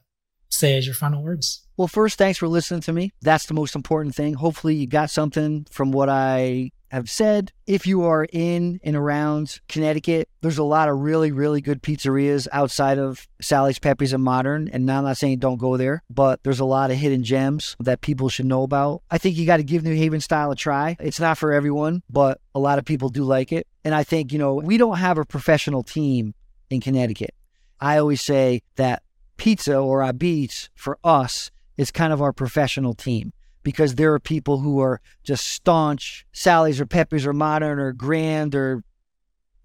say 0.50 0.78
as 0.78 0.86
your 0.86 0.96
final 0.96 1.22
words? 1.22 1.66
Well, 1.78 1.88
first, 1.88 2.18
thanks 2.18 2.40
for 2.40 2.48
listening 2.48 2.82
to 2.82 2.94
me. 2.94 3.12
That's 3.22 3.46
the 3.46 3.54
most 3.54 3.76
important 3.76 4.16
thing. 4.16 4.36
Hopefully, 4.36 4.76
you 4.76 4.88
got 4.88 5.10
something 5.10 5.66
from 5.70 5.92
what 5.92 6.10
I 6.10 6.72
have 6.90 7.10
said. 7.10 7.52
If 7.66 7.88
you 7.88 8.04
are 8.04 8.28
in 8.32 8.80
and 8.84 8.96
around 8.96 9.60
Connecticut, 9.68 10.28
there's 10.42 10.58
a 10.58 10.64
lot 10.64 10.90
of 10.90 10.98
really, 11.00 11.32
really 11.32 11.62
good 11.62 11.82
pizzerias 11.82 12.48
outside 12.52 12.98
of 12.98 13.28
Sally's, 13.42 13.80
Pepe's, 13.80 14.14
and 14.14 14.24
Modern. 14.24 14.68
And 14.70 14.86
now 14.86 15.00
I'm 15.00 15.04
not 15.06 15.18
saying 15.18 15.40
don't 15.40 15.58
go 15.58 15.78
there, 15.78 16.04
but 16.10 16.44
there's 16.44 16.60
a 16.60 16.66
lot 16.66 16.92
of 16.92 16.98
hidden 16.98 17.24
gems 17.24 17.76
that 17.80 18.02
people 18.02 18.30
should 18.30 18.46
know 18.46 18.64
about. 18.64 19.04
I 19.10 19.18
think 19.18 19.38
you 19.38 19.46
got 19.46 19.58
to 19.58 19.64
give 19.64 19.84
New 19.84 19.96
Haven 19.96 20.22
style 20.22 20.52
a 20.52 20.56
try. 20.56 20.98
It's 21.00 21.20
not 21.20 21.38
for 21.38 21.54
everyone, 21.54 22.04
but 22.10 22.42
a 22.54 22.60
lot 22.60 22.80
of 22.80 22.86
people 22.86 23.10
do 23.10 23.24
like 23.24 23.52
it. 23.52 23.68
And 23.84 23.94
I 23.94 24.04
think, 24.04 24.34
you 24.34 24.40
know, 24.40 24.56
we 24.56 24.78
don't 24.78 24.98
have 24.98 25.18
a 25.18 25.26
professional 25.26 25.84
team 25.84 26.34
in 26.70 26.82
Connecticut. 26.82 27.34
I 27.80 27.98
always 27.98 28.22
say 28.22 28.62
that 28.76 29.04
pizza 29.38 29.78
or 29.78 30.02
apizza 30.02 30.70
for 30.76 30.98
us 31.04 31.50
is 31.78 31.92
kind 31.92 32.12
of 32.12 32.22
our 32.22 32.34
professional 32.34 32.94
team 32.94 33.32
because 33.70 33.96
there 33.96 34.14
are 34.14 34.20
people 34.20 34.60
who 34.60 34.80
are 34.80 35.00
just 35.24 35.48
staunch 35.48 36.26
Sally's 36.32 36.82
or 36.82 36.88
Pepe's 36.88 37.26
or 37.26 37.34
Modern 37.34 37.78
or 37.80 37.92
Grand 37.94 38.56
or 38.56 38.84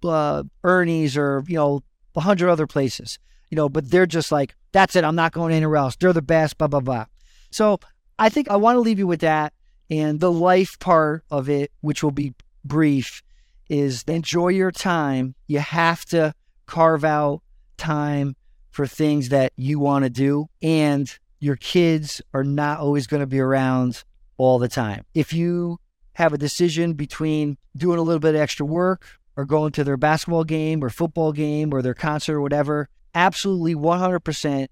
uh, 0.04 0.42
Ernie's 0.62 1.16
or, 1.16 1.42
you 1.46 1.56
know, 1.56 1.82
a 2.14 2.20
hundred 2.20 2.50
other 2.50 2.66
places, 2.66 3.18
you 3.50 3.56
know, 3.56 3.68
but 3.68 3.90
they're 3.90 4.04
just 4.04 4.30
like, 4.30 4.54
that's 4.72 4.94
it. 4.94 5.04
I'm 5.04 5.16
not 5.16 5.32
going 5.32 5.54
anywhere 5.54 5.76
else. 5.76 5.96
They're 5.96 6.12
the 6.12 6.20
best, 6.20 6.58
blah, 6.58 6.68
blah, 6.68 6.80
blah. 6.80 7.06
So 7.50 7.78
I 8.18 8.28
think 8.28 8.50
I 8.50 8.56
want 8.56 8.76
to 8.76 8.80
leave 8.80 8.98
you 8.98 9.06
with 9.06 9.20
that. 9.20 9.54
And 9.90 10.20
the 10.20 10.32
life 10.32 10.78
part 10.78 11.24
of 11.30 11.48
it, 11.48 11.72
which 11.80 12.02
will 12.02 12.10
be 12.10 12.34
brief, 12.64 13.22
is 13.68 14.02
enjoy 14.06 14.48
your 14.48 14.70
time. 14.70 15.34
You 15.46 15.60
have 15.60 16.04
to 16.06 16.34
carve 16.66 17.04
out 17.04 17.42
time 17.76 18.36
for 18.70 18.86
things 18.86 19.30
that 19.30 19.52
you 19.56 19.78
want 19.78 20.04
to 20.04 20.10
do. 20.10 20.48
And 20.60 21.10
your 21.38 21.56
kids 21.56 22.22
are 22.32 22.44
not 22.44 22.80
always 22.80 23.06
going 23.06 23.20
to 23.20 23.26
be 23.26 23.40
around 23.40 24.04
all 24.36 24.58
the 24.58 24.68
time. 24.68 25.04
If 25.14 25.32
you 25.32 25.78
have 26.14 26.32
a 26.32 26.38
decision 26.38 26.94
between 26.94 27.58
doing 27.76 27.98
a 27.98 28.02
little 28.02 28.20
bit 28.20 28.34
of 28.34 28.40
extra 28.40 28.64
work 28.64 29.06
or 29.36 29.44
going 29.44 29.72
to 29.72 29.84
their 29.84 29.96
basketball 29.96 30.44
game 30.44 30.82
or 30.82 30.90
football 30.90 31.32
game 31.32 31.74
or 31.74 31.82
their 31.82 31.94
concert 31.94 32.36
or 32.36 32.40
whatever, 32.40 32.88
absolutely 33.14 33.74
100% 33.74 34.68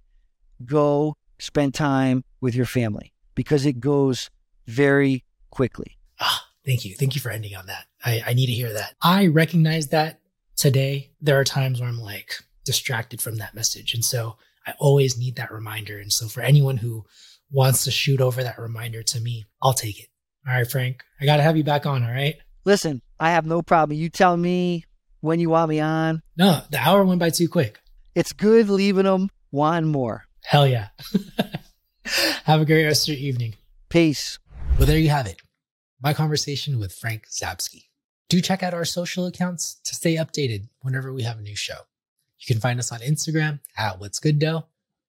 go 0.64 1.16
spend 1.38 1.74
time 1.74 2.24
with 2.40 2.54
your 2.54 2.66
family 2.66 3.12
because 3.34 3.66
it 3.66 3.80
goes 3.80 4.30
very 4.66 5.24
quickly. 5.50 5.98
Ah, 6.20 6.46
thank 6.64 6.84
you. 6.84 6.94
Thank 6.94 7.14
you 7.14 7.20
for 7.20 7.30
ending 7.30 7.56
on 7.56 7.66
that. 7.66 7.86
I, 8.04 8.22
I 8.28 8.34
need 8.34 8.46
to 8.46 8.52
hear 8.52 8.72
that. 8.72 8.94
I 9.02 9.26
recognize 9.26 9.88
that 9.88 10.20
today. 10.56 11.10
There 11.20 11.38
are 11.38 11.44
times 11.44 11.80
where 11.80 11.88
I'm 11.88 12.00
like 12.00 12.34
distracted 12.64 13.20
from 13.20 13.36
that 13.36 13.54
message. 13.54 13.94
And 13.94 14.04
so 14.04 14.36
I 14.66 14.74
always 14.78 15.18
need 15.18 15.36
that 15.36 15.52
reminder. 15.52 15.98
And 15.98 16.12
so 16.12 16.28
for 16.28 16.40
anyone 16.40 16.76
who 16.76 17.04
wants 17.50 17.84
to 17.84 17.90
shoot 17.90 18.20
over 18.20 18.42
that 18.42 18.58
reminder 18.58 19.02
to 19.02 19.20
me, 19.20 19.44
I'll 19.62 19.74
take 19.74 20.00
it. 20.00 20.08
All 20.46 20.54
right, 20.54 20.68
Frank, 20.68 21.02
I 21.20 21.24
got 21.24 21.36
to 21.36 21.42
have 21.42 21.56
you 21.56 21.64
back 21.64 21.86
on. 21.86 22.02
All 22.02 22.10
right. 22.10 22.36
Listen, 22.64 23.02
I 23.18 23.30
have 23.30 23.46
no 23.46 23.62
problem. 23.62 23.98
You 23.98 24.08
tell 24.08 24.36
me 24.36 24.84
when 25.20 25.40
you 25.40 25.50
want 25.50 25.68
me 25.68 25.80
on. 25.80 26.22
No, 26.36 26.62
the 26.70 26.78
hour 26.78 27.04
went 27.04 27.20
by 27.20 27.30
too 27.30 27.48
quick. 27.48 27.80
It's 28.14 28.32
good 28.32 28.68
leaving 28.68 29.04
them 29.04 29.30
one 29.50 29.86
more. 29.86 30.24
Hell 30.44 30.66
yeah. 30.66 30.88
have 32.44 32.60
a 32.60 32.64
great 32.64 32.84
rest 32.84 33.08
of 33.08 33.14
your 33.14 33.24
evening. 33.24 33.54
Peace. 33.88 34.38
Well, 34.76 34.86
there 34.86 34.98
you 34.98 35.10
have 35.10 35.26
it. 35.26 35.40
My 36.02 36.12
conversation 36.12 36.78
with 36.78 36.92
Frank 36.92 37.28
Zabsky. 37.28 37.84
Do 38.28 38.40
check 38.40 38.62
out 38.62 38.74
our 38.74 38.84
social 38.84 39.26
accounts 39.26 39.80
to 39.84 39.94
stay 39.94 40.16
updated 40.16 40.68
whenever 40.80 41.12
we 41.12 41.22
have 41.22 41.38
a 41.38 41.42
new 41.42 41.54
show. 41.54 41.82
You 42.42 42.54
can 42.54 42.60
find 42.60 42.78
us 42.80 42.90
on 42.90 43.00
Instagram 43.00 43.60
at 43.76 44.00
What's 44.00 44.18
Good 44.18 44.40
Dough 44.40 44.66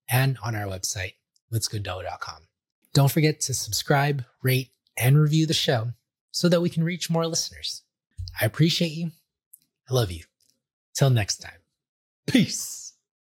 and 0.09 0.37
on 0.43 0.55
our 0.55 0.67
website, 0.67 1.13
what'sgooddough.com. 1.51 2.47
Don't 2.93 3.11
forget 3.11 3.41
to 3.41 3.55
subscribe, 3.55 4.23
rate, 4.43 4.69
and 4.95 5.19
review 5.19 5.47
the 5.47 5.53
show 5.53 5.93
so 6.31 6.47
that 6.49 6.61
we 6.61 6.69
can 6.69 6.83
reach 6.83 7.09
more 7.09 7.25
listeners. 7.25 7.81
I 8.39 8.45
appreciate 8.45 8.91
you. 8.91 9.11
I 9.89 9.93
love 9.93 10.11
you. 10.11 10.23
Till 10.93 11.09
next 11.09 11.37
time. 11.37 11.61
Peace. 12.27 12.82